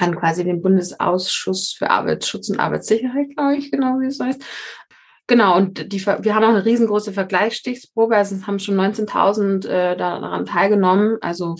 [0.00, 4.42] an quasi den Bundesausschuss für Arbeitsschutz und Arbeitssicherheit, glaube ich, genau wie es heißt.
[5.30, 9.96] Genau, und die, wir haben auch eine riesengroße Vergleichsstichsprobe, also es haben schon 19.000 äh,
[9.96, 11.54] daran teilgenommen, also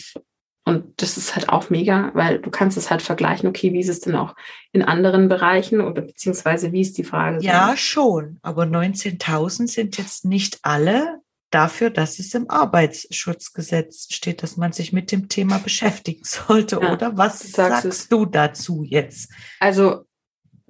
[0.65, 3.89] und das ist halt auch mega, weil du kannst es halt vergleichen, okay, wie ist
[3.89, 4.35] es denn auch
[4.73, 7.39] in anderen Bereichen oder beziehungsweise wie ist die Frage?
[7.45, 14.57] Ja, schon, aber 19.000 sind jetzt nicht alle dafür, dass es im Arbeitsschutzgesetz steht, dass
[14.57, 17.17] man sich mit dem Thema beschäftigen sollte, ja, oder?
[17.17, 19.31] Was sagst, sagst du dazu jetzt?
[19.61, 20.07] Also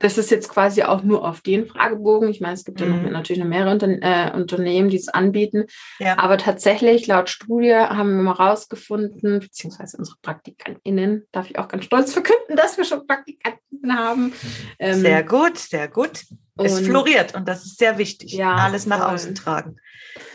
[0.01, 2.29] das ist jetzt quasi auch nur auf den Fragebogen.
[2.29, 2.87] Ich meine, es gibt mhm.
[2.87, 3.13] ja noch, mhm.
[3.13, 5.67] natürlich noch mehrere Unter äh, Unternehmen, die es anbieten.
[5.99, 6.19] Ja.
[6.19, 11.85] Aber tatsächlich, laut Studie haben wir mal rausgefunden, beziehungsweise unsere PraktikantInnen, darf ich auch ganz
[11.85, 14.33] stolz verkünden, dass wir schon Praktikanten haben.
[14.79, 16.25] Ähm, sehr gut, sehr gut.
[16.57, 18.33] Es floriert und das ist sehr wichtig.
[18.33, 19.15] Ja, Alles nach voll.
[19.15, 19.77] außen tragen.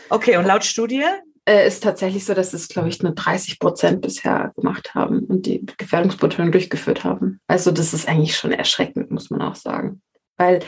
[0.08, 1.04] Okay, und laut Studie
[1.48, 5.46] äh, ist tatsächlich so, dass es, glaube ich, nur 30 Prozent bisher gemacht haben und
[5.46, 7.40] die Gefährdungsbeurteilung durchgeführt haben.
[7.46, 10.02] Also das ist eigentlich schon erschreckend, muss man auch sagen.
[10.36, 10.60] Weil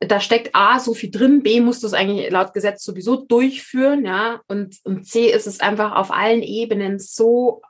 [0.00, 4.06] da steckt A so viel drin, B musst du es eigentlich laut Gesetz sowieso durchführen,
[4.06, 7.60] ja, und, und C ist es einfach auf allen Ebenen so,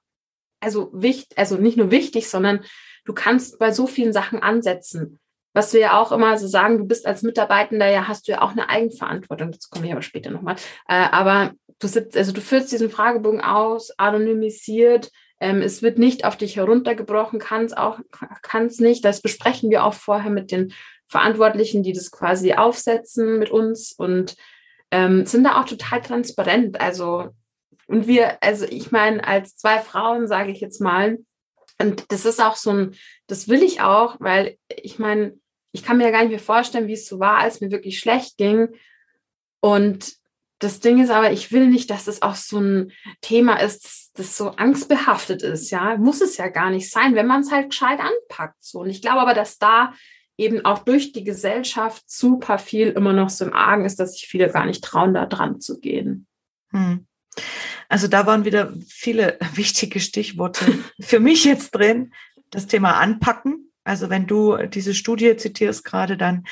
[0.61, 2.65] also wichtig, also nicht nur wichtig, sondern
[3.05, 5.19] du kannst bei so vielen Sachen ansetzen.
[5.53, 8.43] Was wir ja auch immer so sagen, du bist als Mitarbeitender, ja, hast du ja
[8.43, 9.51] auch eine Eigenverantwortung.
[9.51, 10.55] Dazu komme ich aber später nochmal.
[10.87, 15.11] Äh, aber du sitzt, also du füllst diesen Fragebogen aus, anonymisiert.
[15.41, 17.99] Ähm, es wird nicht auf dich heruntergebrochen, kann es auch,
[18.43, 19.05] kann es nicht.
[19.05, 20.73] Das besprechen wir auch vorher mit den
[21.07, 24.37] Verantwortlichen, die das quasi aufsetzen mit uns und
[24.93, 26.81] ähm, sind da auch total transparent.
[26.81, 27.31] Also,
[27.87, 31.19] und wir, also ich meine, als zwei Frauen sage ich jetzt mal,
[31.79, 32.95] und das ist auch so ein,
[33.27, 35.39] das will ich auch, weil ich meine,
[35.73, 37.99] ich kann mir ja gar nicht mehr vorstellen, wie es so war, als mir wirklich
[37.99, 38.69] schlecht ging.
[39.61, 40.20] Und
[40.61, 42.93] das Ding ist aber, ich will nicht, dass es auch so ein
[43.23, 45.71] Thema ist, das, so angstbehaftet ist.
[45.71, 48.63] Ja, muss es ja gar nicht sein, wenn man es halt gescheit anpackt.
[48.63, 48.81] So.
[48.81, 49.95] Und ich glaube aber, dass da
[50.37, 54.29] eben auch durch die Gesellschaft super viel immer noch so im Argen ist, dass sich
[54.29, 56.27] viele gar nicht trauen, da dran zu gehen.
[56.73, 57.07] Hm.
[57.89, 62.13] Also da waren wieder viele wichtige Stichworte für mich jetzt drin.
[62.51, 63.73] Das Thema anpacken.
[63.83, 66.45] Also wenn du diese Studie zitierst gerade, dann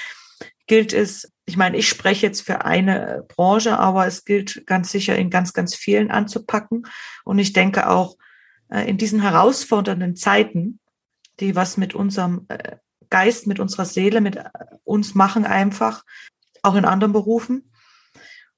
[0.66, 5.16] gilt es, ich meine, ich spreche jetzt für eine Branche, aber es gilt ganz sicher
[5.16, 6.86] in ganz, ganz vielen anzupacken.
[7.24, 8.16] Und ich denke auch
[8.70, 10.78] äh, in diesen herausfordernden Zeiten,
[11.40, 12.76] die was mit unserem äh,
[13.10, 14.50] Geist, mit unserer Seele, mit äh,
[14.84, 16.04] uns machen einfach,
[16.62, 17.72] auch in anderen Berufen.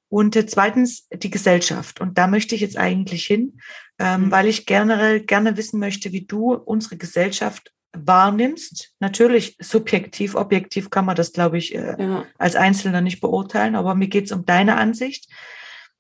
[0.09, 2.01] Und zweitens die Gesellschaft.
[2.01, 3.61] Und da möchte ich jetzt eigentlich hin,
[4.01, 4.31] ähm, mhm.
[4.33, 8.93] weil ich generell gerne wissen möchte, wie du unsere Gesellschaft wahrnimmst.
[9.01, 12.25] Natürlich subjektiv, objektiv kann man das, glaube ich, äh, ja.
[12.39, 15.29] als Einzelner nicht beurteilen, aber mir geht es um deine Ansicht,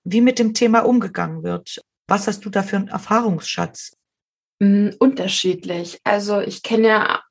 [0.04, 1.80] wie mit dem Thema umgegangen wird.
[2.06, 3.96] Was hast du da für einen Erfahrungsschatz?
[4.60, 5.98] Mm, unterschiedlich.
[6.04, 7.22] Also ich kenne ja,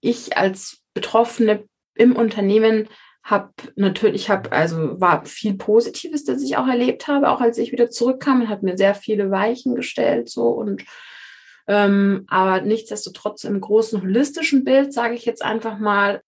[0.00, 2.88] ich als Betroffene im Unternehmen
[3.22, 7.72] habe natürlich, habe also war viel Positives, das ich auch erlebt habe, auch als ich
[7.72, 10.84] wieder zurückkam und hat mir sehr viele Weichen gestellt so und
[11.68, 16.22] ähm, aber nichtsdestotrotz im großen holistischen Bild, sage ich jetzt einfach mal,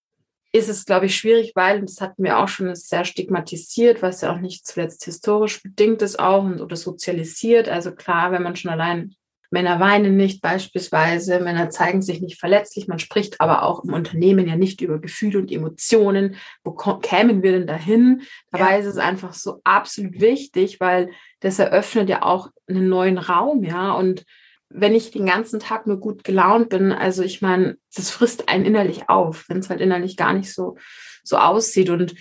[0.53, 4.21] ist es, glaube ich, schwierig, weil, das hatten wir auch schon, ist sehr stigmatisiert, was
[4.21, 7.69] ja auch nicht zuletzt historisch bedingt ist auch und, oder sozialisiert.
[7.69, 9.15] Also klar, wenn man schon allein
[9.49, 14.47] Männer weinen nicht beispielsweise, Männer zeigen sich nicht verletzlich, man spricht aber auch im Unternehmen
[14.47, 16.35] ja nicht über Gefühle und Emotionen.
[16.63, 18.21] Wo kämen wir denn dahin?
[18.51, 18.77] Dabei ja.
[18.77, 21.09] ist es einfach so absolut wichtig, weil
[21.41, 24.25] das eröffnet ja auch einen neuen Raum, ja, und
[24.73, 28.65] wenn ich den ganzen Tag nur gut gelaunt bin, also ich meine, das frisst einen
[28.65, 30.77] innerlich auf, wenn es halt innerlich gar nicht so,
[31.23, 31.89] so aussieht.
[31.89, 32.15] Und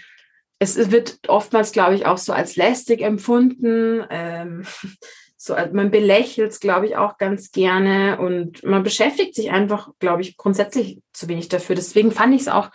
[0.58, 4.04] es wird oftmals, glaube ich, auch so als lästig empfunden.
[4.10, 4.64] Ähm,
[5.36, 10.22] so, man belächelt es, glaube ich, auch ganz gerne und man beschäftigt sich einfach, glaube
[10.22, 11.76] ich, grundsätzlich zu wenig dafür.
[11.76, 12.70] Deswegen fand ich es auch,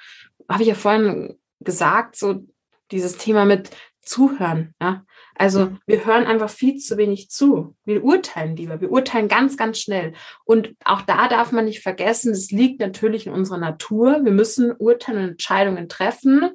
[0.50, 2.44] habe ich ja vorhin gesagt, so
[2.92, 3.70] dieses Thema mit
[4.02, 4.74] Zuhören.
[4.82, 5.04] Ja?
[5.38, 7.76] Also wir hören einfach viel zu wenig zu.
[7.84, 8.80] Wir urteilen lieber.
[8.80, 10.14] Wir urteilen ganz, ganz schnell.
[10.46, 14.22] Und auch da darf man nicht vergessen, es liegt natürlich in unserer Natur.
[14.24, 16.52] Wir müssen urteilen und Entscheidungen treffen,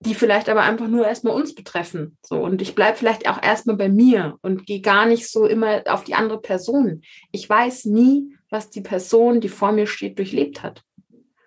[0.00, 2.18] die vielleicht aber einfach nur erstmal uns betreffen.
[2.22, 5.82] So, und ich bleibe vielleicht auch erstmal bei mir und gehe gar nicht so immer
[5.86, 7.02] auf die andere Person.
[7.32, 10.82] Ich weiß nie, was die Person, die vor mir steht, durchlebt hat.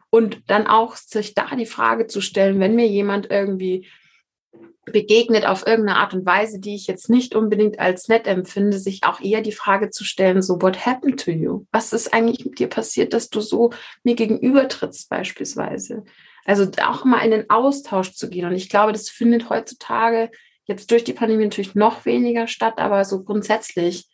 [0.09, 3.87] Und dann auch sich da die Frage zu stellen, wenn mir jemand irgendwie
[4.91, 9.03] begegnet auf irgendeine Art und Weise, die ich jetzt nicht unbedingt als nett empfinde, sich
[9.03, 11.65] auch eher die Frage zu stellen, so, what happened to you?
[11.71, 13.71] Was ist eigentlich mit dir passiert, dass du so
[14.03, 16.03] mir gegenüber trittst beispielsweise?
[16.45, 18.45] Also auch mal in den Austausch zu gehen.
[18.45, 20.31] Und ich glaube, das findet heutzutage
[20.69, 24.07] jetzt durch die Pandemie natürlich noch weniger statt, aber so grundsätzlich.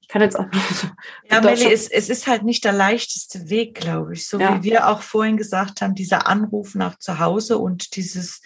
[0.00, 0.88] Ich kann jetzt auch noch so.
[1.30, 4.26] Ja, Melli, es, es ist halt nicht der leichteste Weg, glaube ich.
[4.26, 4.58] So ja.
[4.58, 8.42] wie wir auch vorhin gesagt haben, dieser Anruf nach zu Hause und dieses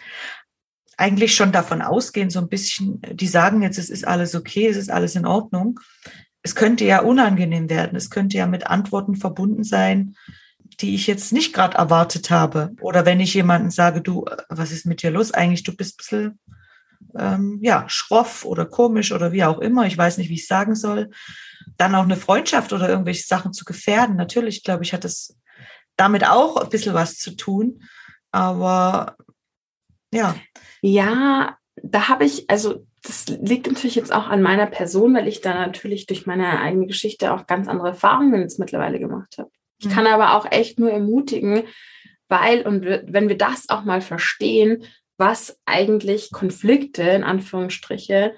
[0.96, 4.76] eigentlich schon davon ausgehen, so ein bisschen, die sagen jetzt, es ist alles okay, es
[4.76, 5.80] ist alles in Ordnung.
[6.42, 7.96] Es könnte ja unangenehm werden.
[7.96, 10.16] Es könnte ja mit Antworten verbunden sein,
[10.80, 12.72] die ich jetzt nicht gerade erwartet habe.
[12.80, 15.32] Oder wenn ich jemanden sage, du, was ist mit dir los?
[15.32, 16.38] Eigentlich, du bist ein bisschen,
[17.16, 19.86] ähm, ja, schroff oder komisch oder wie auch immer.
[19.86, 21.10] Ich weiß nicht, wie ich sagen soll.
[21.76, 24.16] Dann auch eine Freundschaft oder irgendwelche Sachen zu gefährden.
[24.16, 25.36] Natürlich, glaube ich, hat das
[25.96, 27.82] damit auch ein bisschen was zu tun.
[28.32, 29.16] Aber
[30.14, 30.34] ja.
[30.80, 35.40] Ja, da habe ich, also das liegt natürlich jetzt auch an meiner Person, weil ich
[35.40, 39.50] da natürlich durch meine eigene Geschichte auch ganz andere Erfahrungen jetzt mittlerweile gemacht habe.
[39.78, 40.10] Ich kann mhm.
[40.10, 41.64] aber auch echt nur ermutigen,
[42.28, 44.84] weil, und wenn wir das auch mal verstehen,
[45.18, 48.34] was eigentlich Konflikte in Anführungsstriche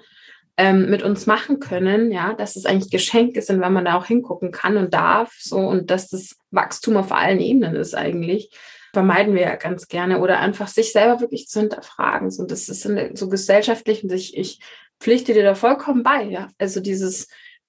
[0.57, 4.05] ähm, mit uns machen können, ja, dass es eigentlich Geschenke sind, wenn man da auch
[4.05, 8.51] hingucken kann und darf, so und dass das Wachstum auf allen Ebenen ist eigentlich,
[8.97, 12.31] vermeiden wir ja ganz gerne oder einfach sich selber wirklich zu hinterfragen.
[12.31, 12.81] So, das ist
[13.13, 14.59] so gesellschaftlich und ich, ich
[14.99, 16.47] pflichte dir da vollkommen bei, ja.
[16.57, 17.27] Also dieses,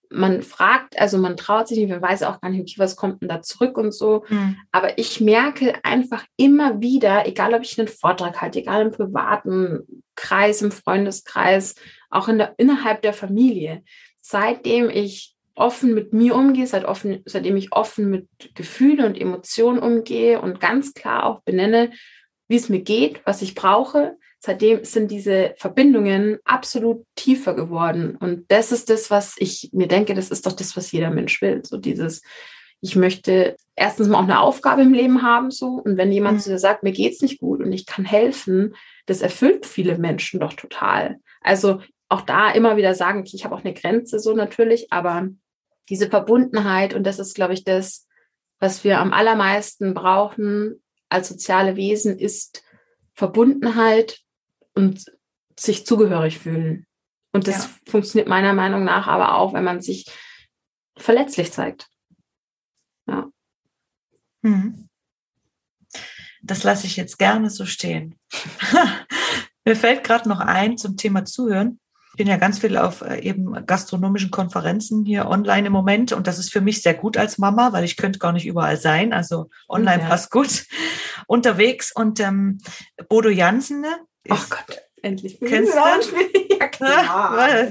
[0.09, 3.21] man fragt, also man traut sich nicht, man weiß auch gar nicht, okay, was kommt
[3.21, 4.25] denn da zurück und so.
[4.31, 4.57] Mhm.
[4.73, 10.03] Aber ich merke einfach immer wieder, egal ob ich einen Vortrag halte, egal im privaten
[10.15, 11.75] Kreis, im Freundeskreis,
[12.09, 13.83] auch in der, innerhalb der Familie,
[14.23, 19.79] seitdem ich offen mit mir umgehe, seit offen, seitdem ich offen mit Gefühlen und Emotionen
[19.79, 21.91] umgehe und ganz klar auch benenne,
[22.49, 28.17] wie es mir geht, was ich brauche, seitdem sind diese Verbindungen absolut tiefer geworden.
[28.17, 31.43] Und das ist das, was ich mir denke, das ist doch das, was jeder Mensch
[31.43, 31.63] will.
[31.65, 32.23] So dieses,
[32.81, 35.83] ich möchte erstens mal auch eine Aufgabe im Leben haben, so.
[35.85, 36.43] Und wenn jemand mhm.
[36.43, 38.75] zu dir sagt, mir geht's nicht gut und ich kann helfen,
[39.07, 41.17] das erfüllt viele Menschen doch total.
[41.41, 45.29] Also auch da immer wieder sagen, ich habe auch eine Grenze, so natürlich, aber
[45.89, 48.07] diese Verbundenheit, und das ist, glaube ich, das,
[48.59, 52.63] was wir am allermeisten brauchen als soziale Wesen, ist
[53.15, 54.21] Verbundenheit
[54.75, 55.05] und
[55.59, 56.87] sich zugehörig fühlen.
[57.33, 57.71] Und das ja.
[57.91, 60.07] funktioniert meiner Meinung nach aber auch, wenn man sich
[60.97, 61.89] verletzlich zeigt.
[63.07, 63.31] Ja.
[64.43, 64.89] Hm.
[66.43, 68.19] Das lasse ich jetzt gerne so stehen.
[69.65, 71.81] Mir fällt gerade noch ein zum Thema Zuhören.
[72.19, 76.27] Ich bin ja ganz viel auf äh, eben gastronomischen Konferenzen hier online im Moment und
[76.27, 79.13] das ist für mich sehr gut als Mama, weil ich könnte gar nicht überall sein.
[79.13, 80.09] Also online ja.
[80.09, 80.65] passt gut
[81.29, 81.93] unterwegs.
[81.95, 82.59] Und ähm,
[83.09, 84.01] Bodo Jansen, ne,
[84.31, 85.39] Ach Gott, endlich.
[85.47, 85.79] Kennst du?
[86.59, 87.69] ja, klar.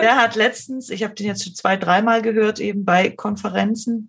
[0.00, 4.08] Der hat letztens, ich habe den jetzt schon zwei, dreimal gehört, eben bei Konferenzen,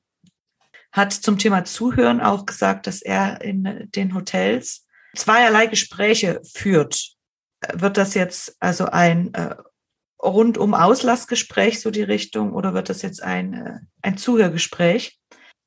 [0.93, 7.18] hat zum Thema Zuhören auch gesagt, dass er in den Hotels zweierlei Gespräche führt.
[7.73, 9.55] Wird das jetzt also ein äh,
[10.21, 15.19] rundum Auslassgespräch, so die Richtung, oder wird das jetzt ein, äh, ein Zuhörgespräch,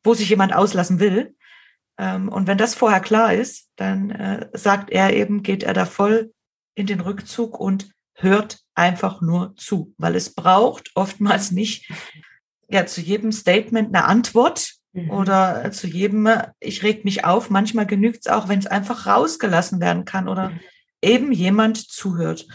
[0.05, 1.35] wo sich jemand auslassen will?
[1.99, 5.87] Ähm, und wenn das vorher klar ist, dann äh, sagt er eben, geht er da
[5.87, 6.33] voll
[6.75, 11.91] in den Rückzug und hört einfach nur zu, weil es braucht oftmals nicht
[12.69, 15.11] ja zu jedem Statement eine Antwort mhm.
[15.11, 16.29] oder zu jedem
[16.61, 17.51] ich reg mich auf.
[17.51, 20.61] Manchmal genügt es auch, wenn es einfach rausgelassen werden kann oder mhm.
[21.03, 22.47] Eben jemand zuhört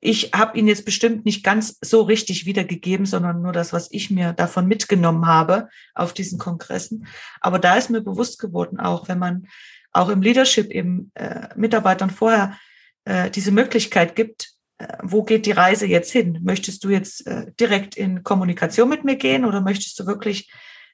[0.00, 4.10] ich habe ihn jetzt bestimmt nicht ganz so richtig wiedergegeben, sondern nur das, was ich
[4.10, 7.06] mir davon mitgenommen habe auf diesen Kongressen.
[7.40, 9.46] Aber da ist mir bewusst geworden, auch wenn man
[9.92, 12.58] auch im Leadership eben äh, Mitarbeitern vorher
[13.04, 16.40] äh, diese Möglichkeit gibt, äh, wo geht die Reise jetzt hin?
[16.42, 20.50] Möchtest du jetzt äh, direkt in Kommunikation mit mir gehen oder möchtest du wirklich,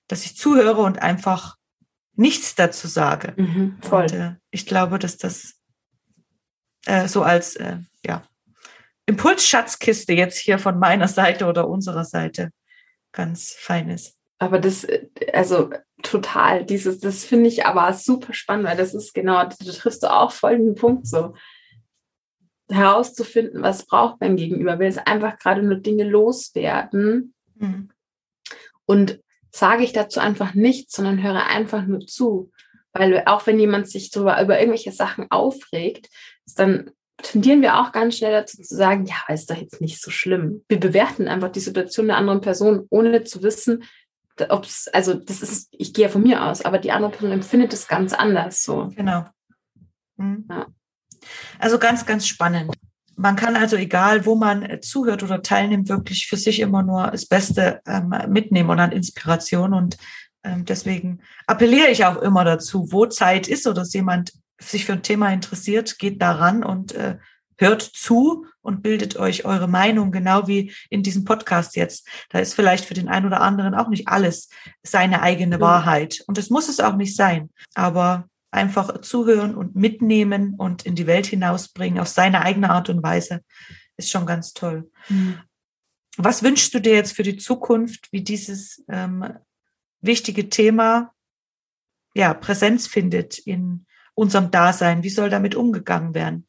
[0.08, 1.56] dass ich zuhöre und einfach
[2.16, 3.34] nichts dazu sage?
[3.36, 4.02] Mhm, voll.
[4.02, 5.57] Und, äh, ich glaube, dass das
[6.88, 8.22] äh, so als äh, ja
[9.06, 12.50] Impulsschatzkiste jetzt hier von meiner Seite oder unserer Seite
[13.12, 14.16] ganz fein ist.
[14.38, 14.86] Aber das,
[15.32, 15.70] also
[16.02, 20.12] total, dieses, das finde ich aber super spannend, weil das ist genau, du triffst du
[20.12, 21.34] auch voll den Punkt so.
[22.70, 24.78] herauszufinden, was braucht mein Gegenüber.
[24.78, 27.34] Will es einfach gerade nur Dinge loswerden?
[27.54, 27.90] Mhm.
[28.84, 29.20] Und
[29.50, 32.50] sage ich dazu einfach nichts, sondern höre einfach nur zu.
[32.92, 36.08] Weil auch wenn jemand sich darüber, über irgendwelche Sachen aufregt,
[36.54, 36.90] dann
[37.22, 40.64] tendieren wir auch ganz schnell dazu zu sagen, ja, ist doch jetzt nicht so schlimm.
[40.68, 43.84] Wir bewerten einfach die Situation der anderen Person, ohne zu wissen,
[44.48, 47.32] ob es, also das ist, ich gehe ja von mir aus, aber die andere Person
[47.32, 48.92] empfindet es ganz anders so.
[48.94, 49.24] Genau.
[50.16, 50.46] Mhm.
[50.48, 50.66] Ja.
[51.58, 52.72] Also ganz, ganz spannend.
[53.16, 57.08] Man kann also, egal wo man äh, zuhört oder teilnimmt, wirklich für sich immer nur
[57.10, 59.74] das Beste ähm, mitnehmen und an Inspiration.
[59.74, 59.96] Und
[60.44, 65.02] ähm, deswegen appelliere ich auch immer dazu, wo Zeit ist oder jemand sich für ein
[65.02, 67.18] Thema interessiert, geht daran und äh,
[67.58, 72.08] hört zu und bildet euch eure Meinung, genau wie in diesem Podcast jetzt.
[72.30, 74.48] Da ist vielleicht für den einen oder anderen auch nicht alles
[74.82, 76.22] seine eigene Wahrheit.
[76.26, 77.50] Und das muss es auch nicht sein.
[77.74, 83.02] Aber einfach zuhören und mitnehmen und in die Welt hinausbringen auf seine eigene Art und
[83.02, 83.42] Weise
[83.96, 84.90] ist schon ganz toll.
[85.08, 85.40] Mhm.
[86.16, 89.24] Was wünschst du dir jetzt für die Zukunft, wie dieses ähm,
[90.00, 91.12] wichtige Thema
[92.14, 93.86] ja, Präsenz findet in
[94.18, 95.02] unserem Dasein?
[95.02, 96.46] Wie soll damit umgegangen werden?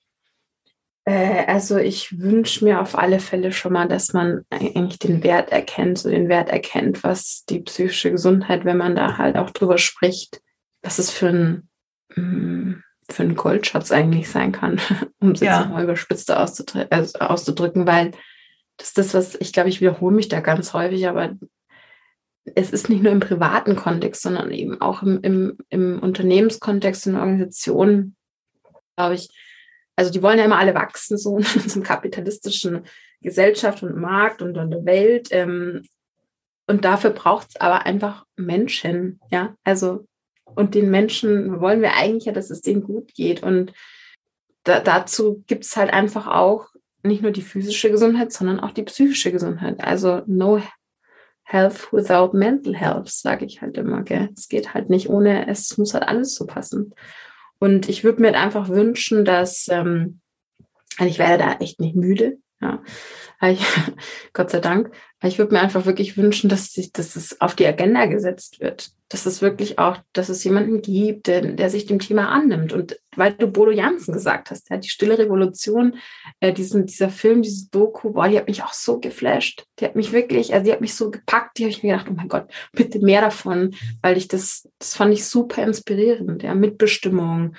[1.06, 5.52] Äh, also ich wünsche mir auf alle Fälle schon mal, dass man eigentlich den Wert
[5.52, 9.78] erkennt, so den Wert erkennt, was die psychische Gesundheit, wenn man da halt auch drüber
[9.78, 10.42] spricht,
[10.82, 11.70] was es für ein
[12.16, 14.80] Mm, für einen Goldschatz eigentlich sein kann,
[15.20, 15.62] um es ja.
[15.62, 18.12] jetzt mal überspitzt also auszudrücken, weil
[18.78, 21.36] das ist das, was ich glaube, ich wiederhole mich da ganz häufig, aber
[22.56, 27.16] es ist nicht nur im privaten Kontext, sondern eben auch im, im, im Unternehmenskontext, in
[27.16, 28.16] Organisationen,
[28.96, 29.30] glaube ich.
[29.96, 32.86] Also die wollen ja immer alle wachsen, so in unserem kapitalistischen
[33.22, 35.30] Gesellschaft und Markt und in der Welt.
[35.32, 35.84] Ähm,
[36.68, 39.56] und dafür braucht es aber einfach Menschen, ja.
[39.64, 40.06] Also
[40.56, 43.44] und den Menschen wollen wir eigentlich ja, dass es denen gut geht.
[43.44, 43.74] Und
[44.64, 46.68] da, dazu gibt es halt einfach auch
[47.04, 49.82] nicht nur die physische Gesundheit, sondern auch die psychische Gesundheit.
[49.84, 50.62] Also no
[51.50, 54.04] health without mental health, sage ich halt immer.
[54.04, 54.30] Gell?
[54.38, 56.94] Es geht halt nicht ohne, es muss halt alles so passen.
[57.58, 60.20] Und ich würde mir halt einfach wünschen, dass, ähm,
[60.98, 62.82] also ich werde da echt nicht müde, ja,
[63.42, 63.62] ich,
[64.34, 64.92] Gott sei Dank.
[65.24, 68.92] Ich würde mir einfach wirklich wünschen, dass, sich, dass es auf die Agenda gesetzt wird.
[69.10, 72.74] Dass es wirklich auch, dass es jemanden gibt, der, der sich dem Thema annimmt.
[72.74, 75.96] Und weil du Bodo Jansen gesagt hast, ja, die Stille Revolution,
[76.40, 79.66] äh, diesen, dieser Film, dieses Doku, boah, die hat mich auch so geflasht.
[79.80, 82.08] Die hat mich wirklich, also die hat mich so gepackt, die habe ich mir gedacht,
[82.10, 86.54] oh mein Gott, bitte mehr davon, weil ich das, das fand ich super inspirierend, ja,
[86.54, 87.56] Mitbestimmung,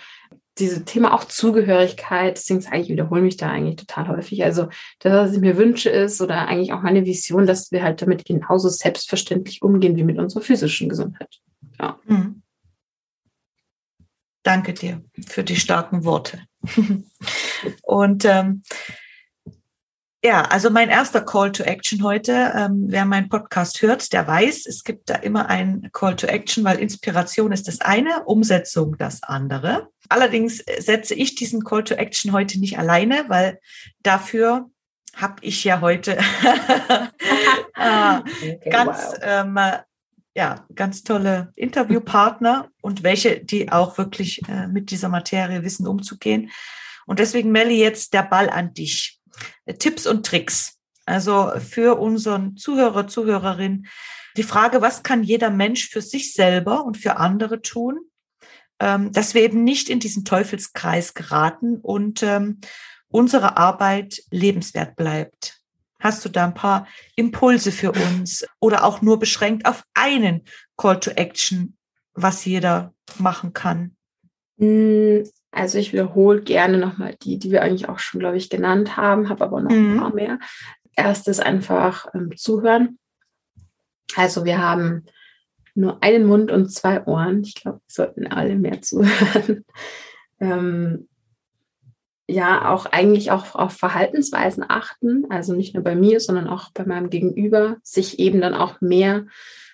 [0.61, 4.45] diese Thema auch Zugehörigkeit, deswegen sage ich, wiederhole mich da eigentlich total häufig.
[4.45, 4.69] Also
[5.01, 8.25] das, was ich mir wünsche, ist oder eigentlich auch meine Vision, dass wir halt damit
[8.25, 11.41] genauso selbstverständlich umgehen wie mit unserer physischen Gesundheit.
[11.81, 11.99] Ja.
[12.07, 12.43] Mhm.
[14.43, 16.41] Danke dir für die starken Worte.
[17.83, 18.63] Und ähm,
[20.23, 24.67] ja, also mein erster Call to Action heute, ähm, wer meinen Podcast hört, der weiß,
[24.67, 29.23] es gibt da immer ein Call to Action, weil Inspiration ist das eine, Umsetzung das
[29.23, 29.89] andere.
[30.11, 33.61] Allerdings setze ich diesen Call to Action heute nicht alleine, weil
[34.03, 34.69] dafür
[35.17, 36.19] habe ich ja heute
[37.77, 39.19] äh, okay, ganz wow.
[39.23, 39.59] ähm,
[40.35, 46.51] ja, ganz tolle Interviewpartner und welche, die auch wirklich äh, mit dieser Materie wissen, umzugehen.
[47.07, 49.20] Und deswegen, Melli, jetzt der Ball an dich.
[49.79, 50.79] Tipps und Tricks.
[51.07, 53.87] Also für unseren Zuhörer, Zuhörerin,
[54.37, 57.99] die Frage, was kann jeder Mensch für sich selber und für andere tun,
[58.79, 62.61] ähm, dass wir eben nicht in diesen Teufelskreis geraten und ähm,
[63.09, 65.61] unsere Arbeit lebenswert bleibt.
[65.99, 70.45] Hast du da ein paar Impulse für uns oder auch nur beschränkt auf einen
[70.77, 71.77] Call to Action,
[72.15, 73.97] was jeder machen kann?
[75.53, 79.29] Also ich wiederhole gerne nochmal die, die wir eigentlich auch schon, glaube ich, genannt haben,
[79.29, 79.95] habe aber noch mhm.
[79.95, 80.39] ein paar mehr.
[80.97, 82.99] Erstes einfach ähm, zuhören.
[84.17, 85.07] Also wir haben
[85.75, 87.43] nur einen Mund und zwei Ohren.
[87.43, 89.65] Ich glaube, wir sollten alle mehr zuhören.
[90.41, 91.09] ähm,
[92.29, 96.85] ja, auch eigentlich auch auf Verhaltensweisen achten, also nicht nur bei mir, sondern auch bei
[96.85, 99.27] meinem Gegenüber, sich eben dann auch mehr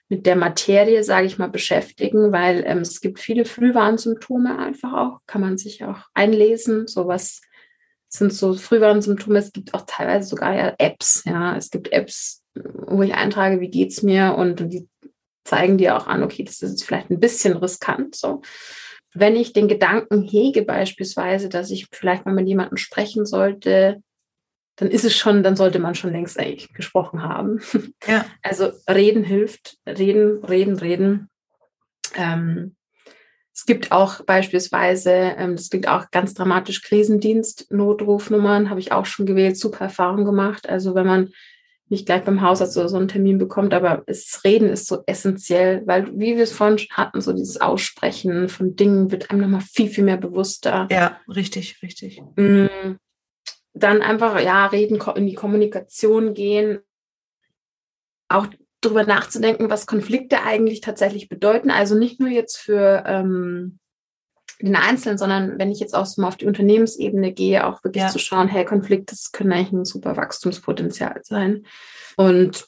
[0.08, 5.20] mit der Materie, sage ich mal, beschäftigen, weil ähm, es gibt viele Frühwarnsymptome einfach auch,
[5.26, 6.86] kann man sich auch einlesen.
[6.86, 7.40] Sowas
[8.08, 9.38] sind so Frühwarnsymptome.
[9.38, 11.24] Es gibt auch teilweise sogar ja Apps.
[11.24, 14.88] Ja, es gibt Apps, wo ich eintrage, wie geht's mir und die
[15.44, 18.14] zeigen dir auch an, okay, das ist vielleicht ein bisschen riskant.
[18.14, 18.42] So,
[19.14, 24.02] wenn ich den Gedanken hege beispielsweise, dass ich vielleicht mal mit jemandem sprechen sollte,
[24.76, 27.60] dann ist es schon, dann sollte man schon längst eigentlich gesprochen haben.
[28.06, 28.24] Ja.
[28.42, 31.30] Also reden hilft, reden, reden, reden.
[32.14, 32.76] Ähm,
[33.52, 39.06] Es gibt auch beispielsweise, ähm, das klingt auch ganz dramatisch, Krisendienst, Notrufnummern, habe ich auch
[39.06, 40.68] schon gewählt, super Erfahrung gemacht.
[40.68, 41.30] Also wenn man
[41.88, 45.82] nicht gleich beim Hausarzt oder so einen Termin bekommt, aber das Reden ist so essentiell,
[45.86, 49.60] weil, wie wir es vorhin schon hatten, so dieses Aussprechen von Dingen wird einem nochmal
[49.60, 50.88] viel, viel mehr bewusster.
[50.90, 52.20] Ja, richtig, richtig.
[52.36, 52.96] Mm,
[53.76, 56.80] dann einfach, ja, reden, in die Kommunikation gehen,
[58.28, 58.46] auch
[58.80, 61.70] darüber nachzudenken, was Konflikte eigentlich tatsächlich bedeuten.
[61.70, 63.78] Also nicht nur jetzt für ähm,
[64.60, 68.04] den Einzelnen, sondern wenn ich jetzt auch so mal auf die Unternehmensebene gehe, auch wirklich
[68.04, 68.08] ja.
[68.08, 71.66] zu schauen, hey, Konflikte, das können eigentlich ein super Wachstumspotenzial sein.
[72.16, 72.66] Und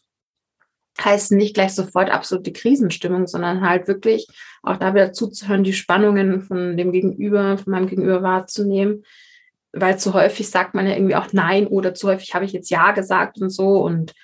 [1.03, 4.27] heißt nicht gleich sofort absolute Krisenstimmung, sondern halt wirklich
[4.63, 9.05] auch da wieder zuzuhören, die Spannungen von dem Gegenüber, von meinem Gegenüber wahrzunehmen.
[9.81, 12.71] Weil zu häufig sagt man ja irgendwie auch Nein oder zu häufig habe ich jetzt
[12.71, 13.81] Ja gesagt und so.
[13.81, 14.15] Und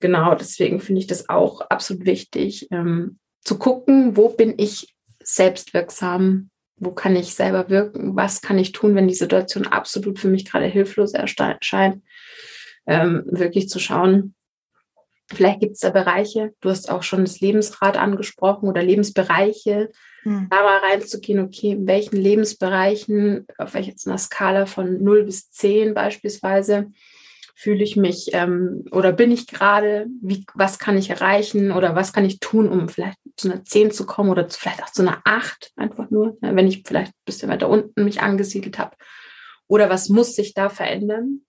[0.00, 6.50] genau, deswegen finde ich das auch absolut wichtig, ähm, zu gucken, wo bin ich selbstwirksam,
[6.76, 10.44] wo kann ich selber wirken, was kann ich tun, wenn die Situation absolut für mich
[10.44, 12.02] gerade hilflos erscheint.
[12.86, 14.34] Ähm, wirklich zu schauen,
[15.32, 19.90] vielleicht gibt es da Bereiche, du hast auch schon das Lebensrad angesprochen oder Lebensbereiche,
[20.22, 20.48] hm.
[20.50, 26.90] da mal reinzugehen, okay, in welchen Lebensbereichen, auf welcher Skala von 0 bis 10 beispielsweise,
[27.54, 30.06] fühle ich mich ähm, oder bin ich gerade,
[30.54, 34.06] was kann ich erreichen oder was kann ich tun, um vielleicht zu einer 10 zu
[34.06, 37.24] kommen oder zu, vielleicht auch zu einer 8 einfach nur, ja, wenn ich vielleicht ein
[37.24, 38.96] bisschen weiter unten mich angesiedelt habe.
[39.68, 41.42] Oder was muss sich da verändern?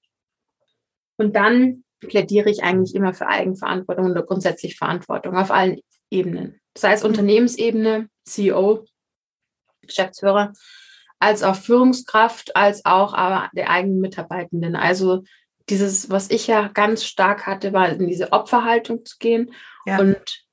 [1.17, 5.79] Und dann plädiere ich eigentlich immer für Eigenverantwortung oder grundsätzlich Verantwortung auf allen
[6.09, 6.59] Ebenen.
[6.77, 8.85] Sei es Unternehmensebene, CEO,
[9.81, 10.53] Geschäftsführer,
[11.19, 14.75] als auch Führungskraft, als auch aber der eigenen Mitarbeitenden.
[14.75, 15.23] Also
[15.69, 19.53] dieses, was ich ja ganz stark hatte, war in diese Opferhaltung zu gehen.
[19.85, 19.99] Ja.
[19.99, 20.45] Und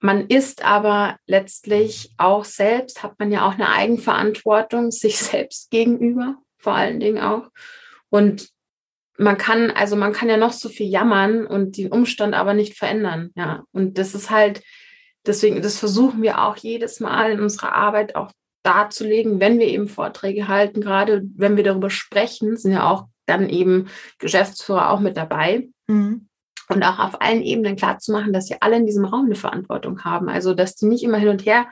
[0.00, 6.36] man ist aber letztlich auch selbst, hat man ja auch eine Eigenverantwortung sich selbst gegenüber,
[6.56, 7.50] vor allen Dingen auch.
[8.08, 8.48] Und
[9.18, 12.76] man kann, also man kann ja noch so viel jammern und den Umstand aber nicht
[12.76, 13.30] verändern.
[13.34, 13.64] Ja.
[13.72, 14.62] Und das ist halt,
[15.26, 18.30] deswegen, das versuchen wir auch jedes Mal in unserer Arbeit auch
[18.62, 23.48] darzulegen, wenn wir eben Vorträge halten, gerade wenn wir darüber sprechen, sind ja auch dann
[23.48, 23.88] eben
[24.18, 25.68] Geschäftsführer auch mit dabei.
[25.86, 26.28] Mhm.
[26.68, 29.36] Und auch auf allen Ebenen klar zu machen, dass sie alle in diesem Raum eine
[29.36, 30.28] Verantwortung haben.
[30.28, 31.68] Also, dass die nicht immer hin und her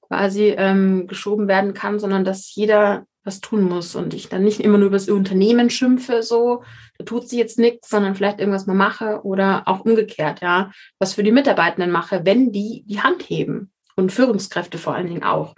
[0.00, 4.60] quasi ähm, geschoben werden kann, sondern dass jeder was tun muss und ich dann nicht
[4.60, 6.62] immer nur über das Unternehmen schimpfe, so,
[6.98, 11.14] da tut sie jetzt nichts, sondern vielleicht irgendwas mal mache oder auch umgekehrt, ja, was
[11.14, 15.54] für die Mitarbeitenden mache, wenn die die Hand heben und Führungskräfte vor allen Dingen auch.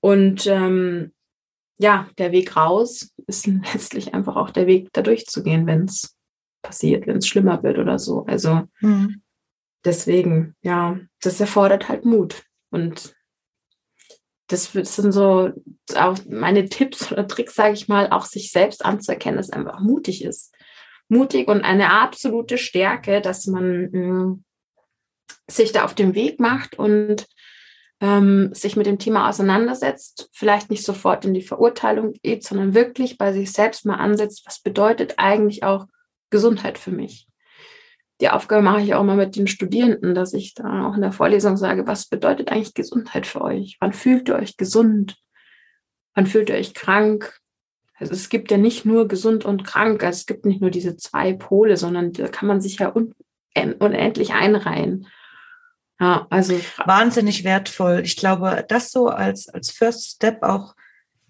[0.00, 1.12] Und ähm,
[1.78, 6.16] ja, der Weg raus ist letztlich einfach auch der Weg, da durchzugehen, wenn es
[6.62, 8.26] passiert, wenn es schlimmer wird oder so.
[8.26, 9.22] Also mhm.
[9.84, 12.42] deswegen, ja, das erfordert halt Mut.
[12.70, 13.14] Und
[14.48, 15.50] das sind so
[15.94, 20.24] auch meine Tipps oder Tricks, sage ich mal, auch sich selbst anzuerkennen, dass einfach mutig
[20.24, 20.54] ist.
[21.08, 24.44] Mutig und eine absolute Stärke, dass man mh, mm,
[25.50, 27.26] sich da auf den Weg macht und
[28.00, 33.18] ähm, sich mit dem Thema auseinandersetzt, vielleicht nicht sofort in die Verurteilung geht, sondern wirklich
[33.18, 35.86] bei sich selbst mal ansetzt, was bedeutet eigentlich auch
[36.30, 37.27] Gesundheit für mich?
[38.20, 41.12] Die Aufgabe mache ich auch mal mit den Studierenden, dass ich da auch in der
[41.12, 43.76] Vorlesung sage, was bedeutet eigentlich Gesundheit für euch?
[43.80, 45.16] Wann fühlt ihr euch gesund?
[46.14, 47.38] Wann fühlt ihr euch krank?
[47.94, 50.96] Also es gibt ja nicht nur gesund und krank, also es gibt nicht nur diese
[50.96, 52.92] zwei Pole, sondern da kann man sich ja
[53.54, 55.06] unendlich einreihen.
[56.00, 58.02] Ja, also wahnsinnig wertvoll.
[58.04, 60.76] Ich glaube, das so als, als First Step auch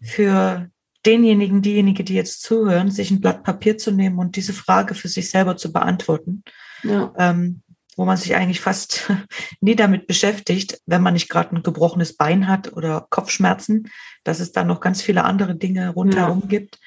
[0.01, 0.71] für
[1.07, 5.09] denjenigen, diejenige, die jetzt zuhören, sich ein Blatt Papier zu nehmen und diese Frage für
[5.09, 6.43] sich selber zu beantworten.
[6.83, 7.13] Ja.
[7.17, 7.63] Ähm,
[7.97, 9.11] wo man sich eigentlich fast
[9.61, 13.91] nie damit beschäftigt, wenn man nicht gerade ein gebrochenes Bein hat oder Kopfschmerzen,
[14.23, 16.47] dass es da noch ganz viele andere Dinge rundherum ja.
[16.47, 16.79] gibt.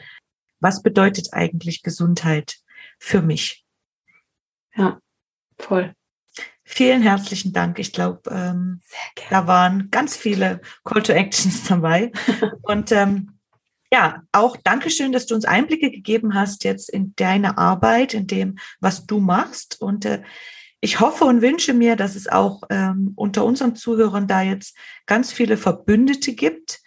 [0.62, 2.60] Was bedeutet eigentlich Gesundheit
[2.98, 3.66] für mich?
[4.74, 5.00] Ja,
[5.60, 5.94] voll.
[6.64, 7.80] Vielen herzlichen Dank.
[7.80, 8.80] Ich glaube, ähm,
[9.30, 12.14] da waren ganz viele Call to Actions dabei.
[12.62, 13.38] Und ähm,
[13.94, 18.58] ja, auch Dankeschön, dass du uns Einblicke gegeben hast jetzt in deine Arbeit, in dem,
[18.80, 19.82] was du machst.
[19.82, 20.22] Und äh,
[20.80, 25.34] ich hoffe und wünsche mir, dass es auch ähm, unter unseren Zuhörern da jetzt ganz
[25.34, 26.82] viele Verbündete gibt,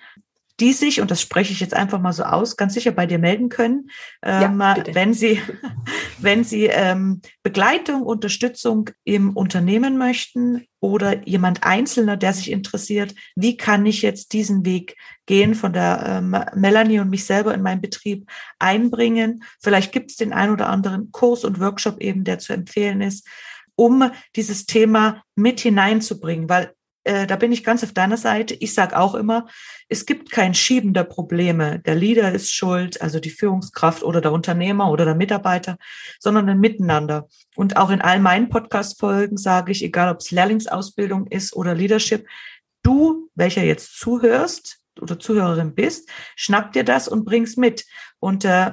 [0.60, 3.18] die sich, und das spreche ich jetzt einfach mal so aus, ganz sicher bei dir
[3.18, 3.90] melden können,
[4.22, 5.40] ähm, ja, wenn sie,
[6.18, 13.56] wenn sie ähm, Begleitung, Unterstützung im Unternehmen möchten oder jemand Einzelner, der sich interessiert, wie
[13.56, 14.96] kann ich jetzt diesen Weg
[15.26, 19.42] gehen von der ähm, Melanie und mich selber in meinen Betrieb einbringen.
[19.60, 23.26] Vielleicht gibt es den ein oder anderen Kurs und Workshop eben, der zu empfehlen ist,
[23.74, 26.72] um dieses Thema mit hineinzubringen, weil
[27.04, 28.54] äh, da bin ich ganz auf deiner Seite.
[28.54, 29.46] Ich sage auch immer,
[29.88, 31.78] es gibt kein Schieben der Probleme.
[31.80, 35.76] Der Leader ist schuld, also die Führungskraft oder der Unternehmer oder der Mitarbeiter,
[36.18, 37.28] sondern ein Miteinander.
[37.54, 42.26] Und auch in all meinen Podcast-Folgen sage ich, egal ob es Lehrlingsausbildung ist oder Leadership,
[42.82, 47.84] du, welcher jetzt zuhörst oder Zuhörerin bist, schnapp dir das und bring's mit.
[48.18, 48.72] Und äh,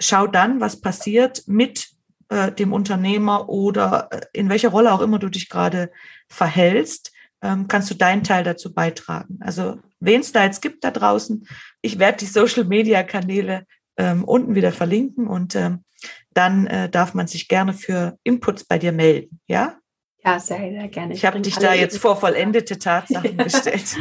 [0.00, 1.90] schau dann, was passiert mit
[2.30, 5.92] äh, dem Unternehmer oder äh, in welcher Rolle auch immer du dich gerade
[6.28, 7.13] verhältst
[7.44, 9.38] ähm, kannst du deinen Teil dazu beitragen.
[9.40, 11.46] Also wen es da jetzt gibt da draußen,
[11.82, 13.66] ich werde die Social-Media-Kanäle
[13.96, 15.84] ähm, unten wieder verlinken und ähm,
[16.32, 19.76] dann äh, darf man sich gerne für Inputs bei dir melden, ja?
[20.24, 21.12] Ja, sehr, sehr gerne.
[21.12, 23.94] Ich, ich habe dich da jetzt vor vollendete Tatsachen gestellt.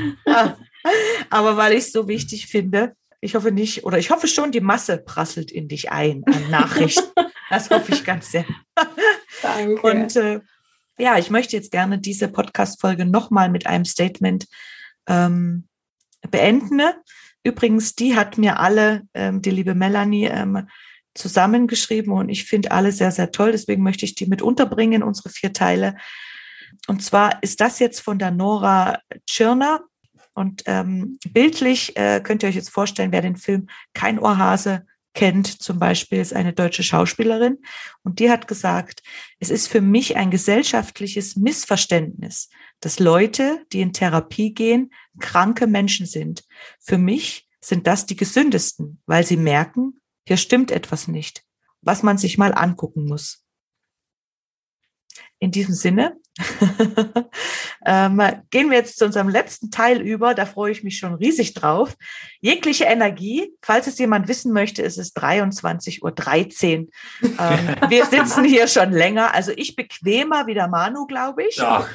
[1.29, 4.61] Aber weil ich es so wichtig finde, ich hoffe nicht, oder ich hoffe schon, die
[4.61, 7.11] Masse prasselt in dich ein an Nachrichten.
[7.49, 8.45] das hoffe ich ganz sehr.
[9.41, 9.81] Danke.
[9.81, 10.39] Und äh,
[10.97, 14.47] ja, ich möchte jetzt gerne diese Podcast-Folge nochmal mit einem Statement
[15.07, 15.67] ähm,
[16.29, 16.81] beenden.
[17.43, 20.67] Übrigens, die hat mir alle, ähm, die liebe Melanie, ähm,
[21.15, 23.51] zusammengeschrieben und ich finde alle sehr, sehr toll.
[23.51, 25.95] Deswegen möchte ich die mit unterbringen in unsere vier Teile.
[26.87, 29.81] Und zwar ist das jetzt von der Nora Tschirner.
[30.33, 35.47] Und ähm, bildlich äh, könnt ihr euch jetzt vorstellen, wer den Film Kein Ohrhase kennt,
[35.47, 37.59] zum Beispiel ist eine deutsche Schauspielerin
[38.03, 39.03] und die hat gesagt,
[39.39, 42.49] es ist für mich ein gesellschaftliches Missverständnis,
[42.79, 46.43] dass Leute, die in Therapie gehen, kranke Menschen sind.
[46.79, 51.43] Für mich sind das die gesündesten, weil sie merken, hier stimmt etwas nicht,
[51.81, 53.42] was man sich mal angucken muss.
[55.43, 56.15] In diesem Sinne
[57.85, 60.33] ähm, gehen wir jetzt zu unserem letzten Teil über.
[60.33, 61.97] Da freue ich mich schon riesig drauf.
[62.39, 66.87] Jegliche Energie, falls es jemand wissen möchte, ist es 23.13 Uhr.
[67.21, 69.33] Ähm, wir sitzen hier schon länger.
[69.33, 71.61] Also ich bequemer wie der Manu, glaube ich.
[71.61, 71.89] Ach.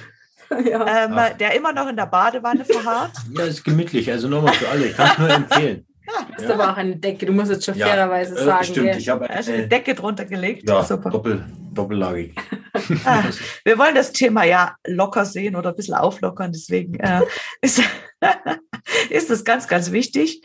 [0.51, 1.07] Ja.
[1.07, 3.13] Ähm, der immer noch in der Badewanne verharrt.
[3.35, 4.11] Ja, ist gemütlich.
[4.11, 4.89] Also nochmal für alle.
[4.89, 5.87] Ich kann es nur empfehlen.
[6.33, 6.55] Das ist ja.
[6.55, 8.65] aber auch eine Decke, du musst jetzt schon fairerweise äh, sagen.
[8.65, 10.69] Stimmt, ich habe eine, eine Decke drunter gelegt.
[10.69, 11.09] Ja, Super.
[11.09, 12.35] Doppel, doppellagig.
[13.05, 13.25] ah,
[13.65, 17.23] wir wollen das Thema ja locker sehen oder ein bisschen auflockern, deswegen äh,
[17.61, 17.83] ist,
[19.11, 20.43] ist das ganz, ganz wichtig.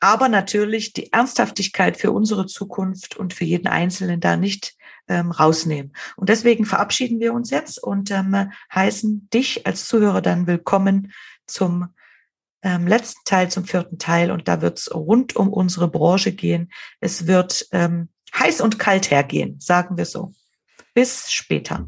[0.00, 4.74] Aber natürlich die Ernsthaftigkeit für unsere Zukunft und für jeden Einzelnen da nicht
[5.08, 5.92] ähm, rausnehmen.
[6.16, 11.12] Und deswegen verabschieden wir uns jetzt und ähm, heißen dich als Zuhörer dann willkommen
[11.46, 11.88] zum
[12.62, 14.30] ähm, letzten Teil, zum vierten Teil.
[14.30, 16.70] Und da wird es rund um unsere Branche gehen.
[17.00, 20.32] Es wird ähm, heiß und kalt hergehen, sagen wir so.
[20.94, 21.86] Bis später.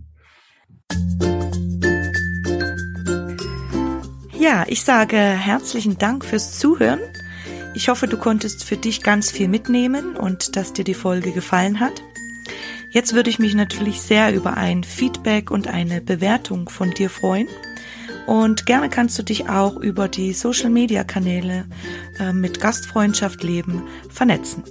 [4.38, 7.00] Ja, ich sage herzlichen Dank fürs Zuhören.
[7.74, 11.80] Ich hoffe, du konntest für dich ganz viel mitnehmen und dass dir die Folge gefallen
[11.80, 12.02] hat.
[12.90, 17.48] Jetzt würde ich mich natürlich sehr über ein Feedback und eine Bewertung von dir freuen.
[18.26, 21.66] Und gerne kannst du dich auch über die Social-Media-Kanäle
[22.18, 24.64] äh, mit Gastfreundschaft leben vernetzen.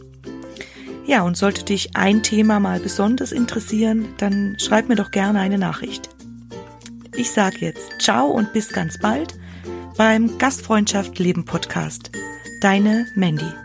[1.05, 5.57] Ja, und sollte dich ein Thema mal besonders interessieren, dann schreib mir doch gerne eine
[5.57, 6.09] Nachricht.
[7.15, 9.35] Ich sage jetzt ciao und bis ganz bald
[9.97, 12.11] beim Gastfreundschaft Leben Podcast.
[12.61, 13.60] Deine Mandy.